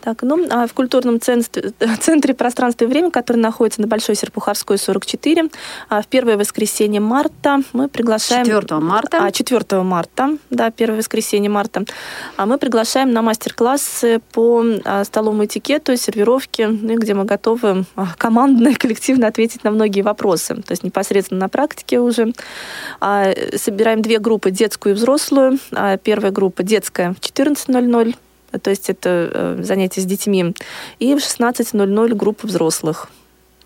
Так, 0.02 0.22
ну, 0.22 0.48
а 0.50 0.68
в 0.68 0.74
культурном 0.74 1.20
центре, 1.20 1.74
центре 2.00 2.34
пространства 2.34 2.86
и 2.86 2.88
времени, 2.88 3.10
который 3.10 3.38
находится 3.38 3.82
на 3.82 3.88
Большой 3.88 4.16
Серпуховской, 4.16 4.78
44, 4.78 5.50
а 5.90 6.02
в 6.02 6.08
первое 6.08 6.38
воскресенье 6.38 7.02
марта 7.02 7.60
мы 7.74 7.88
приглашаем... 7.88 8.46
4 8.46 8.80
марта. 8.80 9.26
А, 9.26 9.32
4 9.32 9.82
марта, 9.82 10.38
да, 10.50 10.72
первое 10.72 11.00
воскресенье 11.00 11.50
марта. 11.50 11.86
А 12.46 12.48
мы 12.48 12.60
приглашаем 12.60 13.12
на 13.12 13.24
мастер-классы 13.24 14.22
по 14.32 14.64
а, 14.84 15.04
столовому 15.04 15.46
этикету, 15.46 15.98
сервировке, 15.98 16.68
ну, 16.68 16.96
где 16.96 17.16
мы 17.16 17.26
готовы 17.26 17.86
командно 18.20 18.68
и 18.68 18.74
коллективно 18.76 19.26
ответить 19.26 19.64
на 19.64 19.72
многие 19.72 20.02
вопросы. 20.02 20.54
То 20.54 20.72
есть 20.72 20.84
непосредственно 20.84 21.40
на 21.40 21.50
практике 21.50 22.00
уже. 22.00 22.34
Собираем 23.00 24.04
две 24.04 24.20
группы, 24.20 24.52
детскую 24.52 24.94
и 24.94 24.96
взрослую. 24.96 25.58
Первая 26.04 26.32
группа 26.32 26.62
детская 26.62 27.14
в 27.14 27.20
14.00, 27.20 28.16
то 28.62 28.70
есть 28.70 28.92
это 28.92 29.32
э, 29.34 29.64
занятия 29.64 30.02
с 30.02 30.06
детьми, 30.06 30.54
и 31.00 31.16
в 31.16 31.18
16.00 31.18 32.14
группа 32.14 32.46
взрослых. 32.46 33.10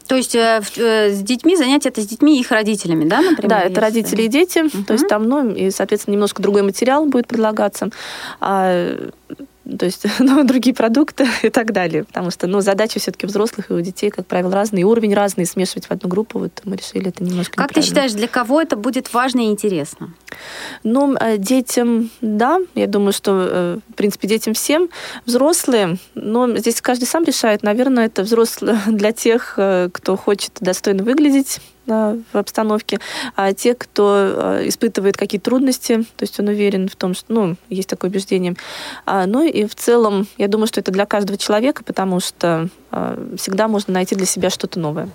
То 0.10 0.16
есть 0.16 0.34
э, 0.34 0.60
э, 0.78 1.12
с 1.12 1.22
детьми 1.22 1.56
занятия 1.56 1.90
это 1.90 2.02
с 2.02 2.08
детьми 2.08 2.38
и 2.38 2.40
их 2.40 2.50
родителями, 2.50 3.08
да, 3.08 3.22
например? 3.22 3.48
Да, 3.48 3.60
это 3.62 3.80
родители 3.80 4.24
и 4.24 4.28
дети. 4.28 4.66
Угу. 4.66 4.86
То 4.86 4.94
есть 4.94 5.08
там, 5.08 5.30
ну, 5.30 5.54
и, 5.54 5.70
соответственно, 5.70 6.16
немножко 6.16 6.42
другой 6.42 6.64
материал 6.64 7.06
будет 7.06 7.28
предлагаться. 7.28 7.92
А 8.42 8.98
то 9.78 9.86
есть 9.86 10.06
ну, 10.20 10.44
другие 10.44 10.76
продукты 10.76 11.28
и 11.44 11.50
так 11.50 11.72
далее. 11.72 12.04
Потому 12.04 12.32
что 12.32 12.48
ну, 12.48 12.62
задачи 12.62 13.00
все-таки 13.00 13.26
взрослых 13.26 13.72
и 13.72 13.74
у 13.74 13.82
детей, 13.82 14.10
как 14.10 14.26
правило, 14.26 14.54
разные, 14.54 14.86
уровень 14.86 15.14
разный, 15.14 15.46
смешивать 15.46 15.86
в 15.86 15.92
одну 15.92 16.10
группу, 16.10 16.40
вот 16.40 16.62
мы 16.64 16.76
решили 16.76 17.10
это 17.10 17.24
немножко 17.24 17.56
Как 17.56 17.74
ты 17.74 17.82
считаешь, 17.82 18.14
для 18.14 18.28
кого 18.28 18.62
это 18.62 18.76
будет 18.76 19.14
важно 19.14 19.42
и 19.42 19.46
интересно? 19.46 20.14
Ну, 20.84 21.16
э, 21.16 21.38
детям, 21.38 22.10
да, 22.22 22.60
я 22.76 22.88
думаю, 22.88 23.14
что, 23.14 23.48
э, 23.50 23.80
в 23.90 23.94
принципе, 23.96 24.28
детям 24.28 24.54
всем. 24.54 24.90
Взрослые, 25.26 25.98
но 26.16 26.56
здесь 26.58 26.82
каждый 26.82 27.06
сам 27.06 27.24
решает. 27.24 27.64
Наверное, 27.64 28.06
это 28.06 28.24
взрослые 28.24 28.80
для 28.88 29.12
тех, 29.12 29.56
э, 29.58 29.90
кто 29.92 30.16
хочет 30.16 30.52
достойно 30.60 31.04
выглядеть, 31.04 31.60
в 31.90 32.38
обстановке, 32.38 33.00
а 33.36 33.54
те, 33.54 33.76
кто 33.76 34.16
э, 34.18 34.68
испытывает 34.68 35.18
какие-то 35.18 35.46
трудности, 35.46 36.06
то 36.16 36.24
есть 36.24 36.40
он 36.40 36.48
уверен 36.48 36.88
в 36.88 36.96
том, 36.96 37.14
что, 37.14 37.34
ну, 37.34 37.56
есть 37.70 37.90
такое 37.90 38.10
убеждение. 38.10 38.56
А, 39.06 39.26
ну 39.26 39.46
и 39.46 39.66
в 39.66 39.76
целом, 39.76 40.28
я 40.38 40.48
думаю, 40.48 40.68
что 40.68 40.80
это 40.80 40.92
для 40.92 41.06
каждого 41.06 41.38
человека, 41.38 41.84
потому 41.84 42.20
что 42.20 42.70
э, 42.92 43.36
всегда 43.38 43.68
можно 43.68 43.94
найти 43.94 44.16
для 44.16 44.26
себя 44.26 44.50
что-то 44.50 44.80
новое. 44.80 45.10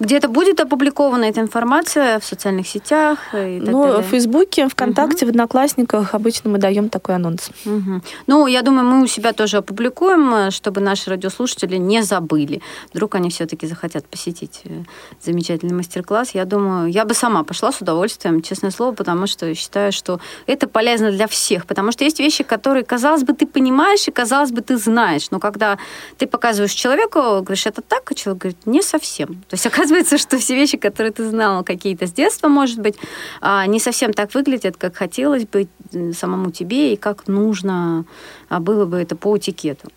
Где-то 0.00 0.28
будет 0.28 0.60
опубликована 0.60 1.24
эта 1.24 1.42
информация 1.42 2.18
в 2.20 2.24
социальных 2.24 2.66
сетях? 2.66 3.18
И 3.34 3.60
так 3.60 3.68
ну, 3.70 3.82
далее? 3.82 4.02
в 4.02 4.06
Фейсбуке, 4.06 4.66
ВКонтакте, 4.66 5.26
угу. 5.26 5.26
в 5.26 5.28
Одноклассниках 5.28 6.14
обычно 6.14 6.48
мы 6.48 6.58
даем 6.58 6.88
такой 6.88 7.16
анонс. 7.16 7.50
Угу. 7.66 8.00
Ну, 8.26 8.46
я 8.46 8.62
думаю, 8.62 8.86
мы 8.86 9.02
у 9.02 9.06
себя 9.06 9.34
тоже 9.34 9.58
опубликуем, 9.58 10.50
чтобы 10.50 10.80
наши 10.80 11.10
радиослушатели 11.10 11.76
не 11.76 12.02
забыли. 12.02 12.62
Вдруг 12.94 13.14
они 13.14 13.28
все-таки 13.28 13.66
захотят 13.66 14.06
посетить 14.06 14.62
э, 14.64 14.84
замечательный 15.20 15.74
мастер-класс. 15.74 16.30
Я 16.32 16.46
думаю, 16.46 16.90
я 16.90 17.04
бы 17.04 17.12
сама 17.12 17.44
пошла 17.44 17.70
с 17.70 17.82
удовольствием, 17.82 18.40
честное 18.40 18.70
слово, 18.70 18.94
потому 18.94 19.26
что 19.26 19.54
считаю, 19.54 19.92
что 19.92 20.18
это 20.46 20.66
полезно 20.66 21.10
для 21.10 21.26
всех. 21.26 21.66
Потому 21.66 21.92
что 21.92 22.04
есть 22.04 22.20
вещи, 22.20 22.42
которые, 22.42 22.84
казалось 22.84 23.24
бы, 23.24 23.34
ты 23.34 23.46
понимаешь 23.46 24.08
и, 24.08 24.10
казалось 24.10 24.50
бы, 24.50 24.62
ты 24.62 24.78
знаешь. 24.78 25.30
Но 25.30 25.40
когда 25.40 25.76
ты 26.16 26.26
показываешь 26.26 26.72
человеку, 26.72 27.20
говоришь, 27.42 27.66
это 27.66 27.82
так, 27.82 28.10
а 28.10 28.14
человек 28.14 28.42
говорит, 28.42 28.66
не 28.66 28.80
совсем. 28.80 29.28
То 29.48 29.54
есть, 29.54 29.66
оказывается, 29.66 29.89
оказывается, 29.90 30.18
что 30.18 30.38
все 30.38 30.54
вещи, 30.54 30.76
которые 30.76 31.12
ты 31.12 31.28
знала 31.28 31.62
какие-то 31.62 32.06
с 32.06 32.12
детства, 32.12 32.48
может 32.48 32.78
быть, 32.78 32.96
а, 33.40 33.66
не 33.66 33.80
совсем 33.80 34.12
так 34.12 34.34
выглядят, 34.34 34.76
как 34.76 34.96
хотелось 34.96 35.46
бы 35.46 35.68
самому 36.14 36.50
тебе 36.50 36.92
и 36.92 36.96
как 36.96 37.26
нужно 37.26 38.04
а, 38.48 38.60
было 38.60 38.84
бы 38.86 38.98
это 38.98 39.16
по 39.16 39.36
этикету. 39.36 39.88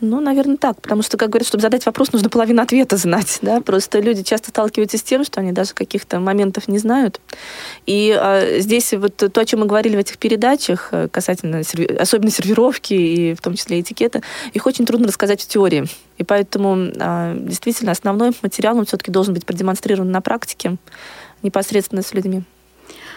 Ну, 0.00 0.20
наверное, 0.20 0.56
так. 0.56 0.80
Потому 0.82 1.02
что, 1.02 1.16
как 1.16 1.30
говорят, 1.30 1.46
чтобы 1.46 1.62
задать 1.62 1.86
вопрос, 1.86 2.12
нужно 2.12 2.28
половину 2.28 2.62
ответа 2.62 2.96
знать. 2.96 3.38
Да? 3.44 3.60
Просто 3.60 4.00
люди 4.00 4.22
часто 4.22 4.48
сталкиваются 4.50 4.96
с 4.96 5.02
тем, 5.02 5.22
что 5.24 5.40
они 5.40 5.52
даже 5.52 5.74
каких-то 5.74 6.18
моментов 6.18 6.66
не 6.66 6.78
знают. 6.78 7.20
И 7.84 8.16
а, 8.18 8.58
здесь 8.58 8.92
вот 8.94 9.16
то, 9.16 9.40
о 9.40 9.44
чем 9.44 9.60
мы 9.60 9.66
говорили 9.66 9.96
в 9.96 9.98
этих 9.98 10.16
передачах, 10.18 10.88
э, 10.92 11.08
касательно 11.08 11.62
серви... 11.62 11.86
особенно 11.86 12.30
сервировки 12.30 12.94
и 12.94 13.34
в 13.34 13.42
том 13.42 13.54
числе 13.54 13.80
этикета, 13.80 14.22
их 14.54 14.66
очень 14.66 14.86
трудно 14.86 15.08
рассказать 15.08 15.42
в 15.42 15.48
теории. 15.48 15.84
И 16.16 16.24
поэтому 16.24 16.90
а, 16.98 17.36
действительно 17.36 17.92
основной 17.92 18.32
материал 18.42 18.78
он 18.78 18.86
все-таки 18.86 19.10
должен 19.10 19.34
быть 19.34 19.44
продемонстрирован 19.44 20.10
на 20.10 20.20
практике 20.20 20.76
непосредственно 21.42 22.02
с 22.02 22.14
людьми. 22.14 22.44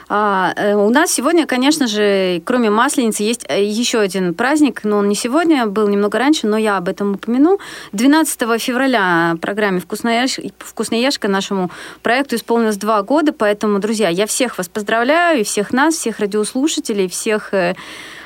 А, 0.10 0.54
э, 0.56 0.74
у 0.74 0.90
нас 0.90 1.12
сегодня, 1.12 1.46
конечно 1.46 1.88
же, 1.88 2.42
кроме 2.46 2.70
Масленицы, 2.70 3.24
есть 3.24 3.46
э, 3.50 3.64
еще 3.64 4.00
один 4.00 4.34
праздник, 4.34 4.82
но 4.84 4.98
он 4.98 5.10
не 5.10 5.16
сегодня, 5.16 5.66
был 5.66 5.90
немного 5.90 6.18
раньше, 6.18 6.48
но 6.48 6.58
я 6.58 6.78
об 6.78 6.88
этом 6.88 7.16
упомяну. 7.16 7.60
12 7.92 8.62
февраля 8.62 9.36
программе 9.42 9.82
«Вкусноежка», 9.82 11.28
нашему 11.28 11.72
проекту 12.04 12.38
исполнилось 12.38 12.78
два 12.78 13.02
года, 13.02 13.34
поэтому, 13.34 13.80
друзья, 13.80 14.08
я 14.08 14.28
всех 14.28 14.58
вас 14.58 14.70
поздравляю, 14.70 15.42
и 15.42 15.44
всех 15.44 15.74
нас, 15.74 15.96
всех 15.96 16.20
радиослушателей, 16.20 17.10
всех 17.10 17.54
э, 17.54 17.76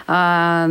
а, 0.08 0.70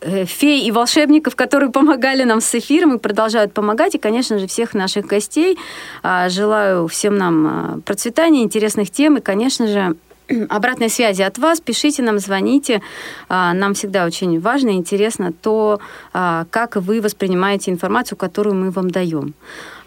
фей 0.00 0.66
и 0.66 0.70
волшебников, 0.72 1.36
которые 1.36 1.70
помогали 1.70 2.24
нам 2.24 2.40
с 2.40 2.54
эфиром 2.54 2.96
и 2.96 2.98
продолжают 2.98 3.52
помогать, 3.52 3.94
и, 3.94 3.98
конечно 3.98 4.38
же, 4.38 4.46
всех 4.46 4.72
наших 4.72 5.06
гостей. 5.06 5.58
А, 6.02 6.30
желаю 6.30 6.88
всем 6.88 7.16
нам 7.18 7.82
процветания, 7.84 8.42
интересных 8.42 8.90
тем 8.90 9.18
и, 9.18 9.20
конечно 9.20 9.66
же, 9.66 9.94
обратной 10.48 10.88
связи 10.88 11.22
от 11.22 11.38
вас. 11.38 11.60
Пишите 11.60 12.02
нам, 12.02 12.18
звоните. 12.18 12.82
А, 13.28 13.52
нам 13.52 13.74
всегда 13.74 14.04
очень 14.04 14.40
важно 14.40 14.70
и 14.70 14.74
интересно 14.74 15.32
то, 15.32 15.80
а, 16.12 16.46
как 16.50 16.76
вы 16.76 17.00
воспринимаете 17.00 17.70
информацию, 17.70 18.18
которую 18.18 18.56
мы 18.56 18.70
вам 18.70 18.90
даем. 18.90 19.34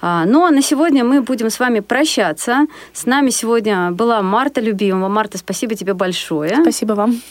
А, 0.02 0.26
ну 0.26 0.46
а 0.46 0.52
на 0.52 0.62
сегодня 0.62 1.04
мы 1.04 1.22
будем 1.22 1.50
с 1.50 1.60
вами 1.60 1.80
прощаться. 1.80 2.68
С 2.94 3.06
нами 3.06 3.30
сегодня 3.30 3.92
была 3.92 4.22
Марта 4.22 4.62
Любимова. 4.62 5.10
Марта, 5.10 5.38
спасибо 5.38 5.76
тебе 5.76 5.94
большое. 5.94 6.58
Спасибо 6.62 6.94
вам. 6.94 7.22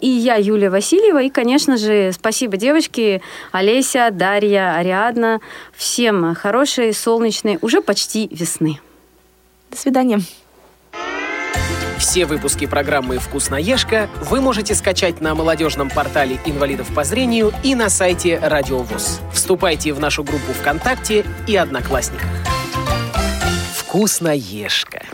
И 0.00 0.08
я, 0.08 0.36
Юлия 0.36 0.70
Васильева. 0.70 1.22
И, 1.22 1.30
конечно 1.30 1.76
же, 1.76 2.12
спасибо 2.12 2.56
девочки 2.56 3.22
Олеся, 3.52 4.08
Дарья, 4.10 4.74
Ариадна. 4.76 5.40
Всем 5.74 6.34
хорошей, 6.34 6.92
солнечной, 6.92 7.58
уже 7.60 7.80
почти 7.80 8.28
весны. 8.32 8.80
До 9.70 9.76
свидания. 9.76 10.20
Все 12.02 12.26
выпуски 12.26 12.66
программы 12.66 13.18
«Вкусноежка» 13.18 14.10
вы 14.22 14.40
можете 14.40 14.74
скачать 14.74 15.20
на 15.20 15.36
молодежном 15.36 15.88
портале 15.88 16.36
инвалидов 16.44 16.88
по 16.92 17.04
зрению 17.04 17.52
и 17.62 17.76
на 17.76 17.88
сайте 17.88 18.40
Радиовуз. 18.42 19.20
Вступайте 19.32 19.92
в 19.92 20.00
нашу 20.00 20.24
группу 20.24 20.52
ВКонтакте 20.52 21.24
и 21.46 21.54
Одноклассниках. 21.54 22.26
«Вкусноежка» 23.76 25.04